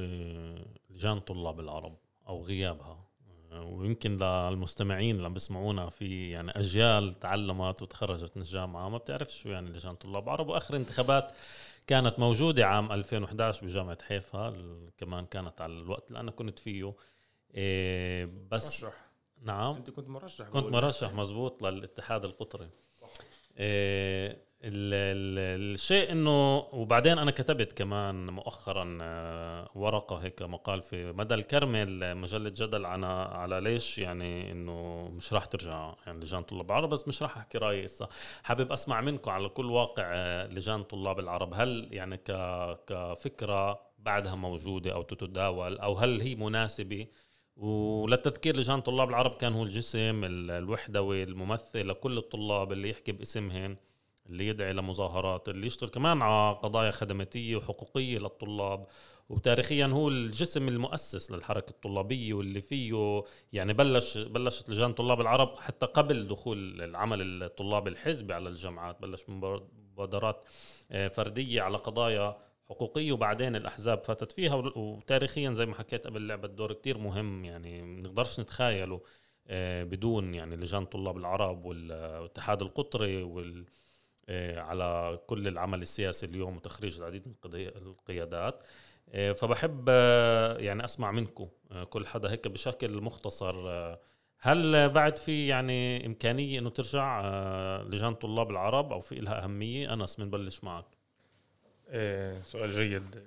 [0.90, 3.11] لجان طلاب العرب أو غيابها.
[3.54, 9.50] ويمكن للمستمعين اللي عم بيسمعونا في يعني أجيال تعلمت وتخرجت من الجامعة ما بتعرف شو
[9.50, 10.30] يعني لجان طلاب.
[10.30, 11.32] عرب وآخر انتخابات
[11.88, 14.54] كانت موجودة عام 2011 بجامعة حيفا
[14.98, 16.94] كمان كانت على الوقت اللي أنا كنت فيه.
[17.56, 18.98] إيه بس مرشح.
[19.42, 19.76] نعم.
[19.76, 22.70] أنت كنت مرشح كنت مرشح مزبوط للاتحاد القطري.
[23.58, 31.12] إيه ال ال الشيء إنه وبعدين أنا كتبت كمان مؤخرا آه، ورقة هيك مقال في
[31.12, 36.66] مدى الكرمل مجله جدل على على ليش يعني إنه مش راح ترجع يعني لجان طلاب
[36.72, 38.10] العرب بس مش راح أحكي رأيي هسه
[38.44, 41.54] حابب أسمع منكم على كل واقع آه، لجان طلاب العرب.
[41.54, 42.18] هل يعني
[42.88, 47.08] كفكرة بعدها موجودة أو تتداول أو هل هي مناسبة؟
[47.56, 53.78] وللتذكير لجان طلاب العرب كان هو الجسم الوحدوي الممثل لكل الطلاب اللي يحكي باسمهم
[54.32, 58.88] اللي يدعي لمظاهرات اللي يشتغل كمان على قضايا خدماتية وحقوقية للطلاب.
[59.30, 63.24] وتاريخيا هو الجسم المؤسس للحركة الطلابية واللي فيه
[63.54, 69.30] يعني بلش بلشت لجان طلاب العرب حتى قبل دخول العمل الطلاب الحزبي على الجامعات بلش
[69.30, 69.36] من
[69.94, 70.46] مبادرات
[70.92, 72.38] آه، فردية على قضايا
[72.70, 74.56] حقوقية وبعدين الأحزاب فاتت فيها.
[74.56, 79.02] وتاريخيا زي ما حكيت قبل لعبة دور كتير مهم يعني نقدرش نتخيله
[79.48, 83.66] آه، بدون يعني لجان طلاب العرب والاتحاد القطري وال
[84.58, 88.64] على كل العمل السياسي اليوم وتخريج العديد من القيادات.
[89.10, 91.48] آه، فبحب آه، يعني أسمع منكم
[91.90, 93.96] كل حدا هيك بشكل مختصر.
[94.38, 97.22] هل بعد في يعني إمكانية إنه ترجع
[97.82, 100.86] لجان طلاب العرب أو في لها أهمية؟ انس بنبلش معك.
[102.44, 103.24] سؤال جيد.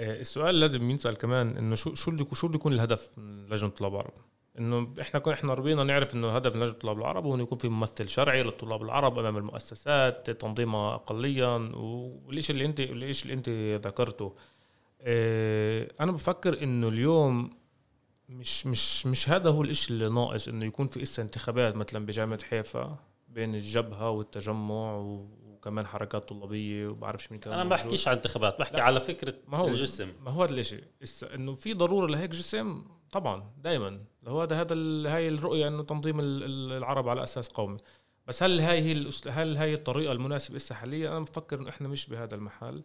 [0.00, 4.12] السؤال لازم ينسأل كمان إنه شو شو شو بده يكون الهدف من لجنة طلاب العرب؟
[4.58, 7.68] إنه إحنا كنا إحنا ربينا نعرف إنه هدف لجنة الطلاب العرب هو إنه يكون في
[7.68, 14.34] ممثل شرعي للطلاب العرب أمام المؤسسات تنظيمها اقليا والشيء اللي انت الشيء اللي أنت ذكرته.
[15.00, 17.50] آه أنا بفكر إنه اليوم
[18.28, 22.44] مش مش مش هذا هو الشيء اللي ناقص إنه يكون في إسا انتخابات مثلا بجامعة
[22.44, 22.98] حيفا
[23.28, 28.76] بين الجبهة والتجمع وكمان حركات طلابية وبعرفش مين كان أنا ما بحكيش على انتخابات بحكي
[28.76, 28.82] لا.
[28.82, 30.12] على فكرة ما هو الجسم.
[30.24, 30.84] ما هو هذا الشيء
[31.34, 34.00] إنه في ضرورة لهيك جسم؟ طبعا دائما
[34.30, 34.74] هو هذا هذا
[35.14, 37.78] هاي الرؤية إنه تنظيم العرب على أساس قومي.
[38.26, 42.06] بس هل هاي هي هل هاي الطريقة المناسبة هسه حاليا؟ أنا بفكر إنه إحنا مش
[42.08, 42.82] بهذا المحل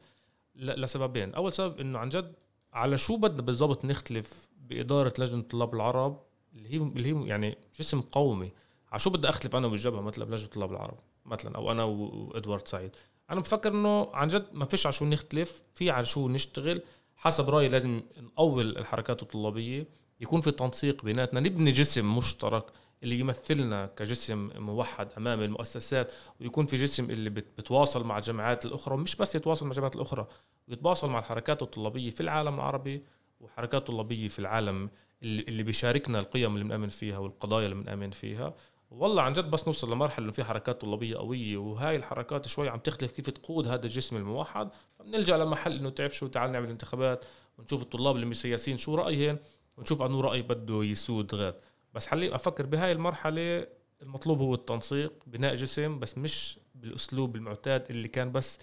[0.55, 1.33] لسببين.
[1.33, 2.33] أول سبب إنه عن جد
[2.73, 6.19] على شو بدنا بالضبط نختلف بإدارة لجنة طلاب العرب
[6.53, 8.51] اللي هي اللي هي يعني جسم قومي؟
[8.91, 12.95] على شو بدي أختلف أنا والجبهه مثلا بلجنه طلاب العرب مثلا أو أنا وإدوارد سعيد؟
[13.29, 16.81] أنا بفكر إنه عن جد ما فيش على شو نختلف في على شو نشتغل
[17.15, 19.87] حسب رأيي لازم نقول الحركات الطلابية.
[20.21, 21.39] يكون في تنسيق بيناتنا.
[21.39, 22.65] نبني جسم مشترك
[23.03, 29.15] اللي يمثلنا كجسم موحد أمام المؤسسات ويكون في جسم اللي بتواصل مع الجامعات الأخرى ومش
[29.15, 30.27] بس يتواصل مع الجامعات الأخرى
[30.67, 33.03] ويتواصل مع الحركات الطلابية في العالم العربي
[33.39, 34.89] وحركات طلابية في العالم
[35.23, 38.53] اللي بيشاركنا القيم اللي بنآمن فيها والقضايا اللي بنآمن فيها.
[38.91, 42.79] والله عن جد بس نوصل لمرحلة إنه في حركات طلابية قوية وهاي الحركات شوي عم
[42.79, 44.69] تختلف كيف تقود هذا الجسم الموحد.
[44.99, 47.25] فبنلجأ لمحل إنه تعرف شو تعال نعمل انتخابات
[47.57, 49.37] ونشوف الطلاب اللي سياسيين شو رأيهم.
[49.77, 51.55] ونشوف انه رأي بده يسود غاد
[51.93, 53.67] بس حاليا أفكر بهاي المرحلة
[54.01, 58.59] المطلوب هو التنسيق بناء جسم بس مش بالأسلوب المعتاد اللي كان بس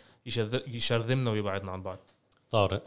[0.67, 1.99] يشرذمنا ويبعدنا عن بعض.
[2.51, 2.85] طارق.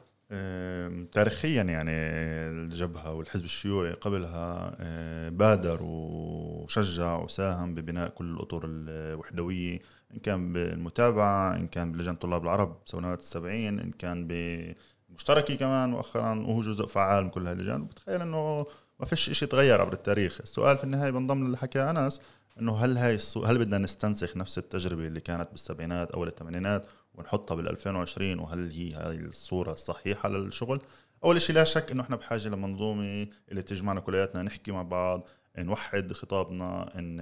[1.11, 4.75] تاريخيا يعني الجبهة والحزب الشيوعي قبلها
[5.29, 9.79] بادر وشجع وساهم ببناء كل الأطر الوحدوية
[10.13, 14.27] إن كان بالمتابعة إن كان بلجنة طلاب العرب سنوات السبعين إن كان
[15.15, 17.85] مشتركة كمان مؤخرا وهو جزء فعال من كل هاي اللجان.
[17.85, 18.65] بتخيل إنه
[18.99, 20.41] ما فيش شيء تغير عبر التاريخ.
[20.41, 22.21] السؤال في النهاية بنضم اللي حكى أنس
[22.59, 23.43] إنه هل هاي الصو...
[23.43, 28.91] هل بدنا نستنسخ نفس التجربة اللي كانت بالسبعينات أو الثمانينات ونحطها بال 2020 وهل هي
[28.93, 30.81] هاي الصورة الصحيحة للشغل؟
[31.23, 36.13] أول شيء لا شك إنه إحنا بحاجة لمنظومة اللي تجمعنا كلياتنا نحكي مع بعض نوحد
[36.13, 37.17] خطابنا ان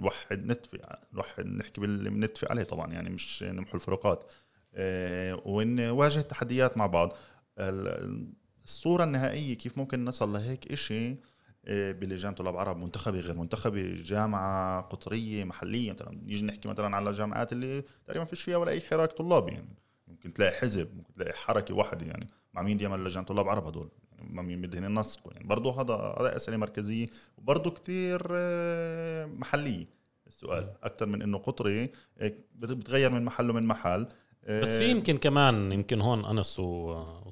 [0.00, 0.78] نوحد نتفق
[1.12, 4.32] نوحد نحكي باللي بنتفق عليه طبعا يعني مش نمحو الفروقات.
[4.74, 7.12] آه ونواجه التحديات مع بعض.
[7.60, 11.16] الصورة النهائية كيف ممكن نصل لهيك إشي
[11.64, 16.10] آه، بلجان طلاب عرب منتخبة غير منتخبة جامعة قطرية محلية مثلا.
[16.26, 19.76] نيجي نحكي مثلا على الجامعات اللي تقريبا فيش فيها ولا أي حراك طلابي يعني.
[20.08, 22.26] ممكن تلاقي حزب ممكن تلاقي حركة واحدة يعني.
[22.54, 25.94] مع مين يعمل لجان طلاب عرب هدول؟ يعني مع مين بدهن ينسقوا يعني برضه هذا
[25.94, 27.06] هذا أسئلة مركزية.
[27.38, 29.86] وبرضه كتير آه، محلية.
[30.26, 34.06] السؤال أكثر من إنه قطري آه، بتغير من محل ومن محل.
[34.48, 36.60] بس في يمكن كمان يمكن هون أنس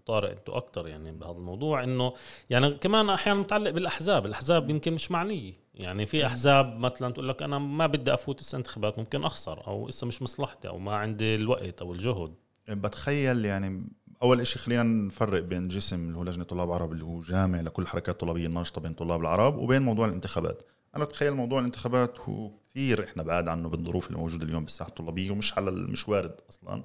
[0.09, 2.13] وطارق أنتوا أكثر يعني بهذا الموضوع انه
[2.51, 7.43] يعني كمان أحيانا متعلق بالأحزاب، الأحزاب يمكن مش معنية، يعني في أحزاب مثلا تقول لك
[7.43, 11.35] أنا ما بدي أفوت هسه انتخابات ممكن أخسر أو هسه مش مصلحتي أو ما عندي
[11.35, 12.35] الوقت أو الجهد.
[12.69, 13.85] بتخيل يعني
[14.23, 17.83] أول شيء خلينا نفرق بين جسم اللي هو لجنة طلاب عرب اللي هو جامع لكل
[17.83, 20.63] الحركات الطلابيه الناشطة بين طلاب العرب وبين موضوع الانتخابات.
[20.97, 25.31] أنا بتخيل موضوع الانتخابات هو كثير إحنا بعاد عنه بالظروف اللي موجودة اليوم بالساحة الطلابية
[25.31, 26.83] ومش على مش وارد أصلا.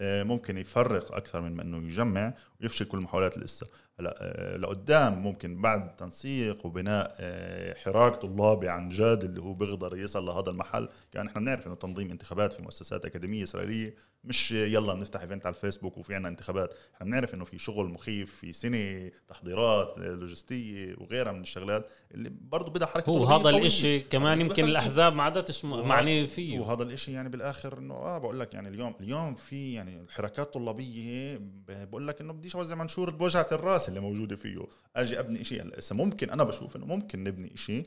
[0.00, 3.66] ممكن يفرق أكثر من إنه يجمع ويفشل كل المحاولات اللي لسه.
[4.00, 9.96] هلأ آه، لقدام ممكن بعد تنسيق وبناء آه، حراك طلابي عن جد اللي هو بيقدر
[9.96, 10.88] يصل لهذا المحل.
[11.12, 13.94] كان إحنا بنعرف إنه تنظيم انتخابات في مؤسسات أكاديمية إسرائيلية
[14.24, 16.74] مش يلا بنفتح ايفنت على الفيسبوك وفي عنا انتخابات.
[16.94, 22.70] إحنا بنعرف انه في شغل مخيف في سنه تحضيرات لوجستية وغيرها من الشغلات اللي برضه
[22.70, 23.48] بدها حركة هو هذا.
[23.50, 26.58] الإشي كمان يعني يمكن بدخل- الأحزاب ما عادتش م- وه- معني فيه.
[26.60, 31.40] وهذا الإشي يعني بالآخر إنه آه بقول لك يعني اليوم اليوم في يعني الحركات الطلابية
[31.68, 34.58] بقول لك إنه بديش أوزع منشور بوجعة الرأس اللي موجودة فيه.
[34.96, 37.86] أجي أبني شيء هلأ هسه ممكن أنا بشوف إنه ممكن نبني شيء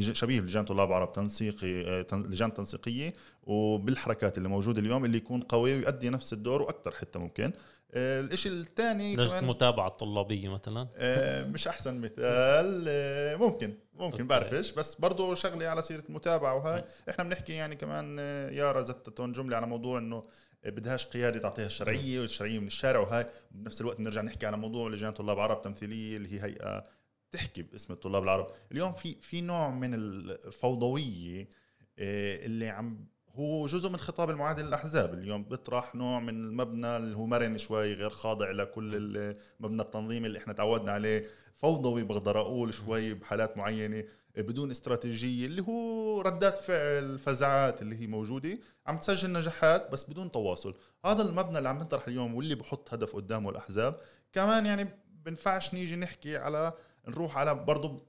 [0.00, 3.12] شبيه بلجان طلاب عرب تنسيقي آه، لجان تنسيقية
[3.42, 7.52] وبالحركات اللي موجودة اليوم اللي يكون قوي ويؤدي نفس الدور وأكثر حتى ممكن.
[7.92, 12.84] آه، الإشي الثاني لجنه كمان متابعة طلابيه مثلا؟ آه، مش أحسن مثال
[13.38, 14.26] ممكن ممكن.
[14.26, 18.18] بعرفش بس برضه شغله على سيرة المتابعه وهاي إحنا بنحكي يعني كمان
[18.52, 20.22] يارا زتتون جملة على موضوع إنه
[20.64, 23.26] بدهاش قيادة تعطيها الشرعية والشرعية من الشارع وهاي.
[23.50, 26.84] بنفس الوقت بنرجع نحكي على موضوع لجان طلاب عرب تمثيلية اللي هي هيئة
[27.32, 28.46] تحكي باسم الطلاب العرب.
[28.72, 31.48] اليوم في في نوع من الفوضوية
[31.98, 35.14] آه، اللي عم هو جزء من خطاب المعادل للأحزاب.
[35.14, 40.38] اليوم بيطرح نوع من المبنى اللي هو مرن شوي غير خاضع لكل المبنى التنظيمي اللي
[40.38, 41.26] إحنا تعودنا عليه.
[41.56, 44.04] فوضوي بقدر أقول شوي بحالات معينة
[44.36, 48.58] بدون استراتيجية اللي هو ردات فعل فزعات اللي هي موجودة.
[48.86, 50.74] عم تسجل نجاحات بس بدون تواصل.
[51.04, 54.00] هذا المبنى اللي عم نطرح اليوم واللي بحط هدف قدامه الأحزاب.
[54.32, 54.88] كمان يعني
[55.24, 56.72] بنفعش نيجي نحكي على
[57.08, 58.06] نروح على برضه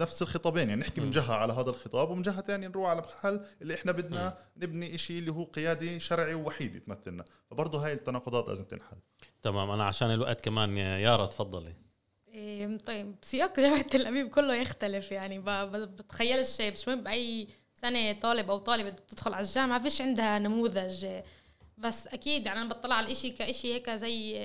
[0.00, 3.40] نفس الخطابين يعني نحكي من جهة على هذا الخطاب ومن جهة ثانية نروح على محل
[3.62, 8.64] اللي إحنا بدنا نبني إشي اللي هو قيادي شرعي ووحيد يتمثلنا فبرضه هاي التناقضات لازم
[8.64, 8.96] تنحل.
[9.42, 11.74] تمام أنا عشان الوقت كمان يا يارا تفضلي.
[12.28, 17.48] إيه، طيب سياق جامعة تل أبيب كله يختلف يعني ب- ب- بتخيلش مش مهم بأي
[17.74, 21.06] سنة طالب أو طالبة تدخل على الجامعة فيش عندها نموذج
[21.76, 24.36] بس أكيد يعني أنا بطلع على الإشي كإشي هيك زي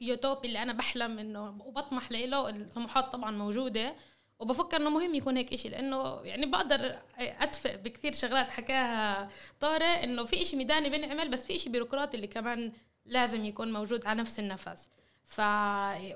[0.00, 3.94] يوتوبي اللي أنا بحلم إنه وبطمح له الطموحات طبعا موجودة.
[4.38, 10.24] وبفكر إنه مهم يكون هيك إشي لأنه يعني بقدر أدفع بكثير شغلات حكاها طارق إنه
[10.24, 12.72] في إشي ميداني بنعمل بس في إشي بيروقراطي اللي كمان
[13.06, 14.88] لازم يكون موجود على نفس النفس.
[15.24, 15.40] ف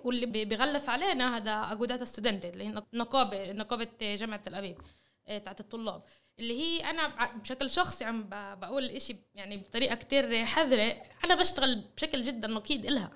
[0.04, 4.78] واللي بيغلس علينا هذا אגודת הסטודנטים اللي هي نقابة نقابة جامعة تل أبيب
[5.28, 6.02] آه، تاعت الطلاب.
[6.38, 8.28] اللي هي أنا بشكل شخصي عم
[8.60, 13.10] بقول الاشي يعني بطريقة كتير حذرة أنا بشتغل بشكل جدا نقيض إلها.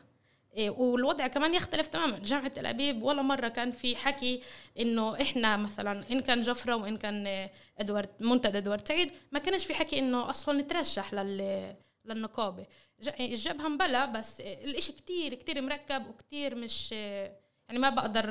[0.54, 2.18] إيه، والوضع كمان يختلف تماما.
[2.18, 4.42] جامعة تل أبيب ولا مرة كان في حكي
[4.78, 7.48] إنه إحنا مثلا إن كان جفرة وإن كان
[7.78, 12.66] إدوارد منتدى إدوارد سعيد ما كانش في حكي إنه أصلا نترشح لل للنقابة.
[13.00, 18.24] ج- الجبهة مبلا بس الإشي كتير كتير مركب وكتير مش يعني ما بقدر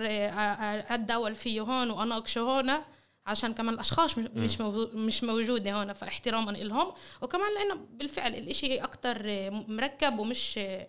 [0.94, 2.84] أتداول فيه هون وأناقشه هون.
[3.28, 8.78] عشان كمان الأشخاص مش- مش موجو- مش موجودة هون فاحتراما لهم وكمان لأنه بالفعل الإشي
[8.78, 10.88] أكتر آه، مركب ومش آه،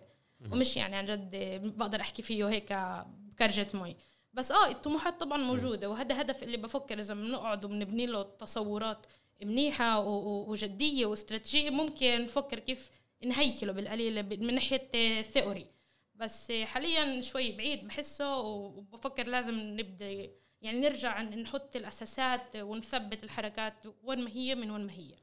[0.51, 2.73] ومش يعني عن جد آه، بقدر أحكي فيه هيك
[3.07, 3.95] بكرجة مي.
[4.33, 5.89] بس آه الطموحات طبعا موجودة.
[5.89, 9.05] وهذا هدف اللي بفكر إذا بنقعد وبنبني له تصورات
[9.43, 12.89] منيحة و- و- وجدية واستراتيجية ممكن نفكر كيف
[13.25, 15.65] نهيكله بالقليل من ناحية آه، ثيوري
[16.15, 20.29] بس حاليا شوي بعيد بحسه وبفكر لازم نبدأ
[20.61, 25.15] يعني نرجع نحط الأساسات ونثبت الحركات وين ما هي من وين ما هي.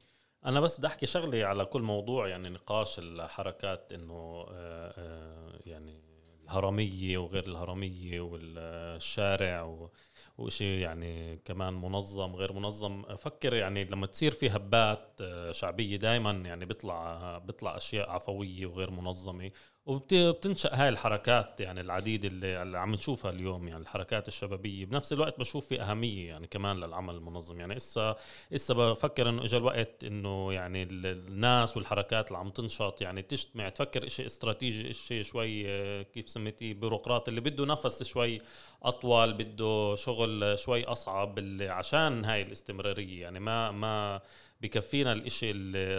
[0.45, 6.01] أنا بس بدي أحكي شغله على كل موضوع يعني نقاش الحركات إنه آه، آه، يعني
[6.43, 9.91] الهرمية وغير الهرمية والشارع و-
[10.37, 13.03] وشيء يعني كمان منظم غير منظم.
[13.07, 18.91] أفكر يعني لما تصير في هبات آه، شعبية دائما يعني بيطلع بيطلع أشياء عفوية وغير
[18.91, 19.51] منظمة.
[19.87, 24.85] وبتنشا هاي الحركات يعني العديد اللي, اللي عم نشوفها اليوم يعني الحركات الشبابية.
[24.85, 27.59] بنفس الوقت بشوف في أهمية يعني كمان للعمل المنظم.
[27.59, 28.15] يعني اسا
[28.55, 33.69] إسا بفكر إنه اجى الوقت إنه يعني ال- الناس والحركات اللي عم تنشط يعني تجتمع
[33.69, 38.41] تفكر شيء استراتيجي شيء شوي آه، كيف سميتيه بيروقراطي اللي بده نفس شوي
[38.83, 43.21] أطول بده شغل شوي أصعب اللي عشان هاي الاستمرارية.
[43.21, 44.21] يعني ما ما
[44.61, 45.51] بكفينا الإشي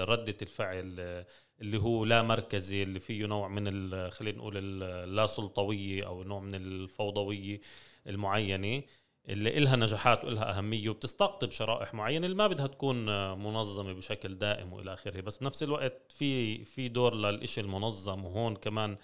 [0.05, 1.27] ردة الفعل آه،
[1.61, 6.55] اللي هو لا مركزي اللي فيه نوع من خلينا نقول اللا سلطوية أو نوع من
[6.55, 7.61] الفوضوية
[8.07, 8.83] المعينة
[9.29, 12.97] اللي إلها نجاحات وإلها أهمية وبتستقطب شرائح معينة اللي ما بدها تكون
[13.39, 15.21] منظمة بشكل دائم وإلى آخره.
[15.21, 18.97] بس بنفس الوقت في في دور للإشي المنظم وهون كمان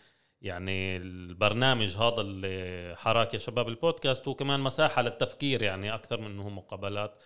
[0.43, 6.27] يعني البرنامج هذا اللي حراك يا شباب البودكاست هو كمان مساحة للتفكير يعني أكثر من
[6.27, 7.23] أنه مقابلات.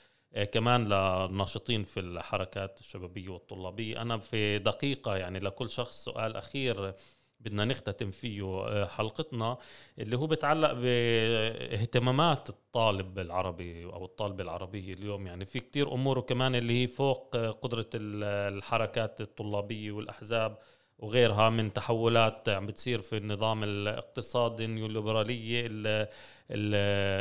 [0.52, 4.02] كمان للناشطين في الحركات الشبابية والطلابية.
[4.02, 6.94] أنا في دقيقة يعني لكل شخص سؤال أخير
[7.40, 9.58] بدنا نختتم فيه آه، حلقتنا
[9.98, 15.26] اللي هو بتعلق باهتمامات الطالب العربي أو الطالبة العربية اليوم.
[15.26, 18.24] يعني في كتير أمور وكمان اللي هي فوق قدرة ال-
[18.54, 20.58] الحركات الطلابية والأحزاب.
[20.98, 25.68] وغيرها من تحولات عم بتصير في النظام الاقتصادي النيوليبرالية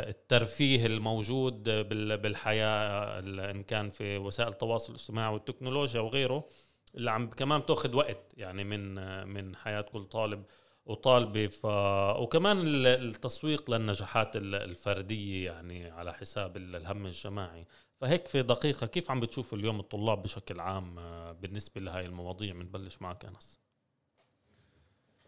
[0.09, 1.63] الترفيه الموجود
[2.21, 6.47] بالحياة إن كان في وسائل التواصل الاجتماعي والتكنولوجيا وغيره
[6.95, 8.93] اللي عم كمان بتاخذ وقت يعني من
[9.27, 10.43] من حياة كل طالب
[10.85, 11.47] وطالبة.
[11.47, 11.65] ف...
[12.19, 17.65] وكمان التسويق للنجاحات الفردية يعني على حساب الهم الجماعي.
[18.01, 20.95] فهيك في دقيقة كيف عم بتشوف اليوم الطلاب بشكل عام
[21.41, 23.66] بالنسبة لهاي المواضيع؟ بنبلش معك أنس.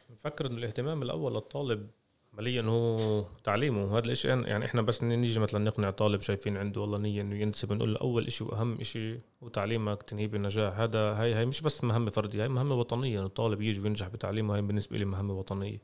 [0.10, 1.90] بفكر إنه الاهتمام الأول للطالب
[2.34, 3.86] عمليا هو تعليمه.
[3.86, 7.74] وهذا الإشي يعني إحنا بس نيجي مثلا نقنع طالب شايفين عنده والله نية إنه ينسب
[7.74, 11.84] نقول له أول إشي وأهم إشي هو تعليمك تنهيب النجاح هذا هاي هاي مش بس
[11.84, 13.26] مهمة فردية هاي مهمة وطنية.
[13.26, 15.82] الطالب يجي وينجح بتعليمه هاي بالنسبة لي مهمة وطنية.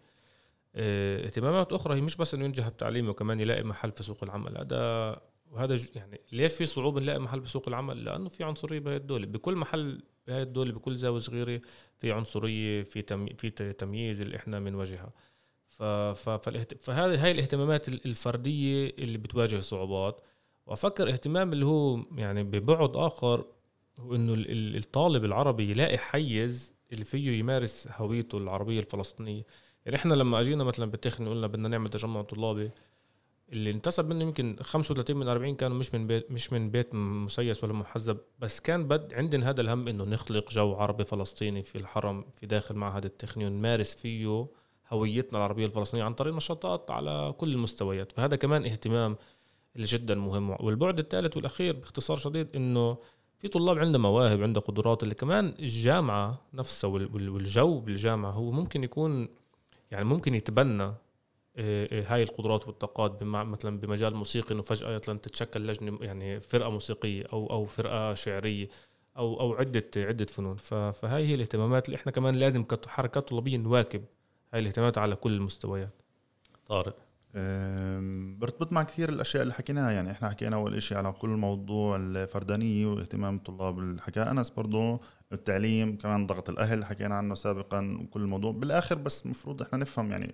[0.76, 4.58] آه اهتمامات أخرى هي مش بس إنه ينجح بتعليمه وكمان يلاقي محل في سوق العمل.
[4.58, 5.22] هذا
[5.52, 9.26] وهذا يعني ليش في صعوبة نلاقي محل بسوق العمل؟ لأنه في عنصرية بهي الدولة.
[9.26, 11.62] بكل محل بهي الدولة بكل زاوية صغيرة
[11.98, 15.12] في عنصرية في تمي في تمييز اللي إحنا بنواجهها
[16.80, 20.22] فهذه هاي الاهتمامات الفردية اللي بتواجه صعوبات.
[20.68, 23.46] وأفكر اهتمام اللي هو يعني ببعد آخر
[24.00, 24.34] هو إنه
[24.78, 29.44] الطالب العربي يلاقي حيز اللي فيه يمارس هويته العربية الفلسطينية.
[29.86, 32.72] يعني إحنا لما أجينا مثلا بالتخني قلنا بدنا نعمل تجمع طلابي
[33.54, 37.64] اللي انتسب منه يمكن 35 من 40 كانوا مش من بيت مش من بيت مسيس
[37.64, 42.26] ولا محزب بس كان بد عندنا هذا الهم إنه نخلق جو عربي فلسطيني في الحرم
[42.32, 44.48] في داخل معهد التخني ونمارس فيه
[44.90, 48.12] هويتنا العربية الفلسطينية عن طريق نشاطات على كل المستويات.
[48.12, 49.16] فهذا كمان اهتمام
[49.76, 50.50] اللي جدا مهم.
[50.60, 52.98] والبعد الثالث والأخير باختصار شديد إنه
[53.40, 59.28] في طلاب عندها مواهب عندها قدرات اللي كمان الجامعة نفسها والجو بالجامعة هو ممكن يكون
[59.92, 60.94] يعني ممكن يتبنى
[61.58, 67.50] هاي القدرات والطاقات مثلا بمجال موسيقي إنه فجأة مثلا تتشكل لجنة يعني فرقة موسيقية أو
[67.50, 68.70] أو فرقة شعرية
[69.18, 70.56] أو أو عدة عدة فنون.
[70.56, 74.04] فهاي هي الاهتمامات اللي إحنا كمان لازم كحركات طلابية نواكب
[74.54, 76.02] هاي الاهتمامات على كل المستويات.
[76.66, 76.96] طارق.
[78.40, 79.92] برتبط مع كثير الأشياء اللي حكيناها.
[79.92, 85.00] يعني إحنا حكينا أول شيء على كل موضوع الفردانية واهتمام الطلاب اللي حكى أنس برضه
[85.34, 88.52] التعليم كمان ضغط الأهل حكينا عنه سابقا وكل الموضوع.
[88.52, 90.34] بالآخر بس المفروض إحنا نفهم يعني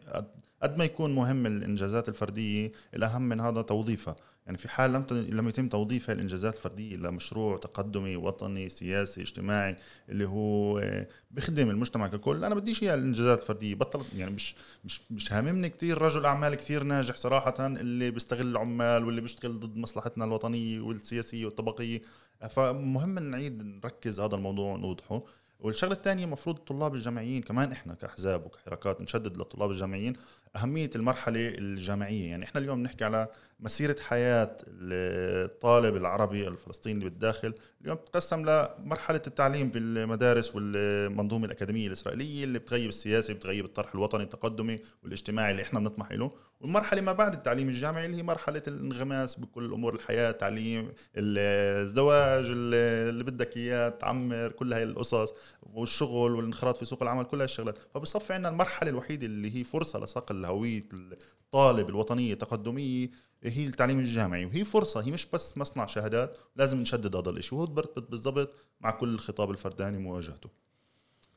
[0.64, 4.16] قد ما يكون مهم الإنجازات الفردية الأهم من هذا توظيفها.
[4.46, 9.76] يعني في حال لم لم يتم توظيف هذه الإنجازات الفردية لمشروع تقدمي وطني سياسي اجتماعي
[10.10, 13.76] اللي هو آه، بخدم المجتمع ككل أنا بديش اياها الإنجازات الفردية.
[13.76, 14.56] بطل يعني مش
[14.86, 19.78] مش مش هاممني كثير رجل أعمال كثير ناجح صراحة اللي بيستغل العمال واللي بيشتغل ضد
[19.78, 22.02] مصلحتنا الوطنية والسياسية والطبقية.
[22.50, 25.24] فمهم نعيد نركز هذا الموضوع ونوضحه.
[25.60, 30.14] والشغلة الثانية المفروض الطلاب الجامعيين كمان إحنا كأحزاب وكحركات نشدد للطلاب الجامعيين.
[30.56, 32.30] أهمية المرحلة الجامعية.
[32.30, 33.28] يعني إحنا اليوم نحكي على
[33.60, 42.60] مسيرة حياة الطالب العربي الفلسطيني بالداخل اليوم تقسم لمرحلة التعليم بالمدارس والمنظومة الأكاديمية الإسرائيلية اللي
[42.60, 46.32] بتغيب السياسي بتغيب الطرح الوطني التقدمي والاجتماعي اللي إحنا بنطمح له
[46.62, 53.24] والمرحلة ما بعد التعليم الجامعي اللي هي مرحلة الانغماس بكل أمور الحياة تعليم الزواج اللي
[53.24, 55.34] بدك إياه تعمر كل هاي القصص
[55.64, 57.76] والشغل والانخراط في سوق العمل كل هاي الشغلات.
[57.94, 63.10] فبصفي عندنا المرحلة الوحيدة اللي هي فرصة لصقل هويه الطالب الوطنية التقدمية
[63.44, 67.66] هي التعليم الجامعي وهي فرصة هي مش بس مصنع شهادات لازم نشدد هذا الشيء وهو
[67.66, 70.50] برتبط بالضبط مع كل الخطاب الفرداني مواجهته.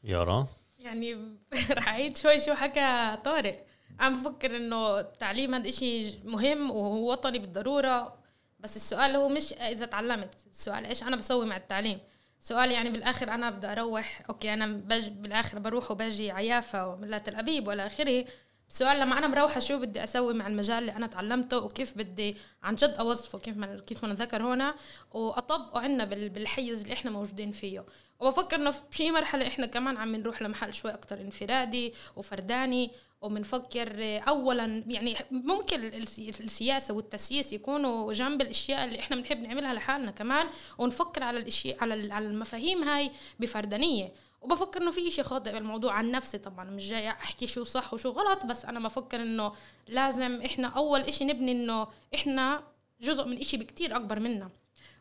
[0.04, 0.46] يارا
[0.78, 1.36] يعني
[1.78, 3.66] رح أعيد شوي شو حكى طارق.
[4.00, 8.18] عم بفكر إنه التعليم هذا إشي مهم وهو وطني بالضرورة.
[8.60, 10.34] بس السؤال هو مش إذا تعلمت.
[10.50, 11.98] السؤال إيش أنا بسوي مع التعليم؟
[12.40, 17.34] سؤال يعني بالآخر أنا بدي أروح أوكي أنا بج بالآخر بروح وبجي عيافة ومن تل
[17.34, 18.24] ابيب والى آخره.
[18.70, 22.74] السؤال لما أنا مروحة شو بدي أسوي مع المجال اللي أنا تعلمته وكيف بدي عن
[22.74, 24.74] جد أوظفه كيف ما كيف ما نذكر هنا
[25.12, 27.84] وأطبقه عندنا بالحيز اللي إحنا موجودين فيه.
[28.20, 32.90] وبفكر إنه في مرحلة إحنا كمان عم نروح لمحل شوي أكثر انفرادي وفرداني
[33.20, 33.88] وبنفكر
[34.28, 40.46] اولا يعني ممكن السياسة والتسييس يكونوا جنب الأشياء اللي إحنا بنحب نعملها لحالنا كمان
[40.78, 43.10] ونفكر على الاشياء على المفاهيم هاي
[43.40, 44.12] بفردانية.
[44.44, 46.64] وبفكر إنه في شيء خاطئ بالموضوع عن نفسي طبعا.
[46.64, 49.52] مش جاي أحكي شو صح وشو غلط بس أنا بفكر إنه
[49.88, 52.62] لازم إحنا أول إشي نبني إنه إحنا
[53.00, 54.50] جزء من إشي بكتير أكبر منا.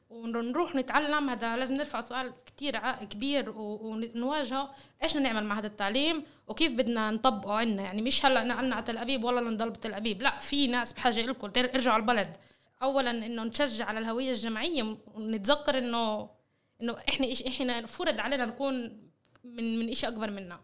[0.09, 1.29] ونروح نتعلم.
[1.29, 4.71] هذا لازم نرفع سؤال كتير كبير ونواجهه.
[5.03, 8.97] إيش نعمل مع هذا التعليم؟ وكيف بدنا نطبقه عنا؟ يعني مش هلأ نقلنا على تل
[8.97, 10.21] أبيب ولا نضل بتل أبيب.
[10.21, 12.37] لا في ناس بحاجة لكم ارجعوا البلد.
[12.83, 14.97] اولا إنه نشجع على الهوية الجماعية.
[15.15, 16.29] ونتذكر انه
[16.81, 19.03] إنه إحنا إحنا فرض علينا نكون
[19.43, 20.59] من من شيء أكبر منا.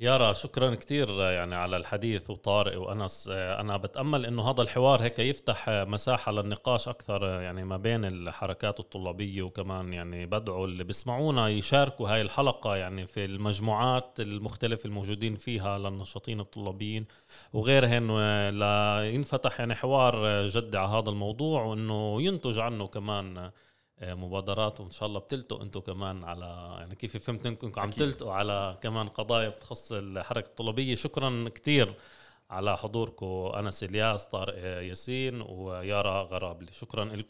[0.00, 3.28] يارا شكرا كثير يعني على الحديث وطارق وأنس.
[3.32, 9.42] أنا بتأمل إنه هذا الحوار هيك يفتح مساحة للنقاش أكثر يعني ما بين الحركات الطلابية
[9.42, 16.40] وكمان يعني بدعو اللي بيسمعونا يشاركوا هاي الحلقة يعني في المجموعات المختلفة الموجودين فيها للنشاطين
[16.40, 17.06] الطلابيين.
[17.52, 18.08] وغيرهن
[18.48, 23.50] لينفتح يعني حوار جدي على هذا الموضوع وإنه ينتج عنه كمان
[24.02, 28.78] مبادرات وإن شاء الله بتلتقوا أنتم كمان على يعني كيف فهمت إنكم عم تلتقوا على
[28.82, 30.94] كمان قضايا بتخص الحركة الطلابية.
[30.94, 31.94] شكرا كثير
[32.50, 36.72] على حضوركم أنس إلياس طارق ياسين ويارا غرابلي.
[36.72, 37.28] شكرا لكم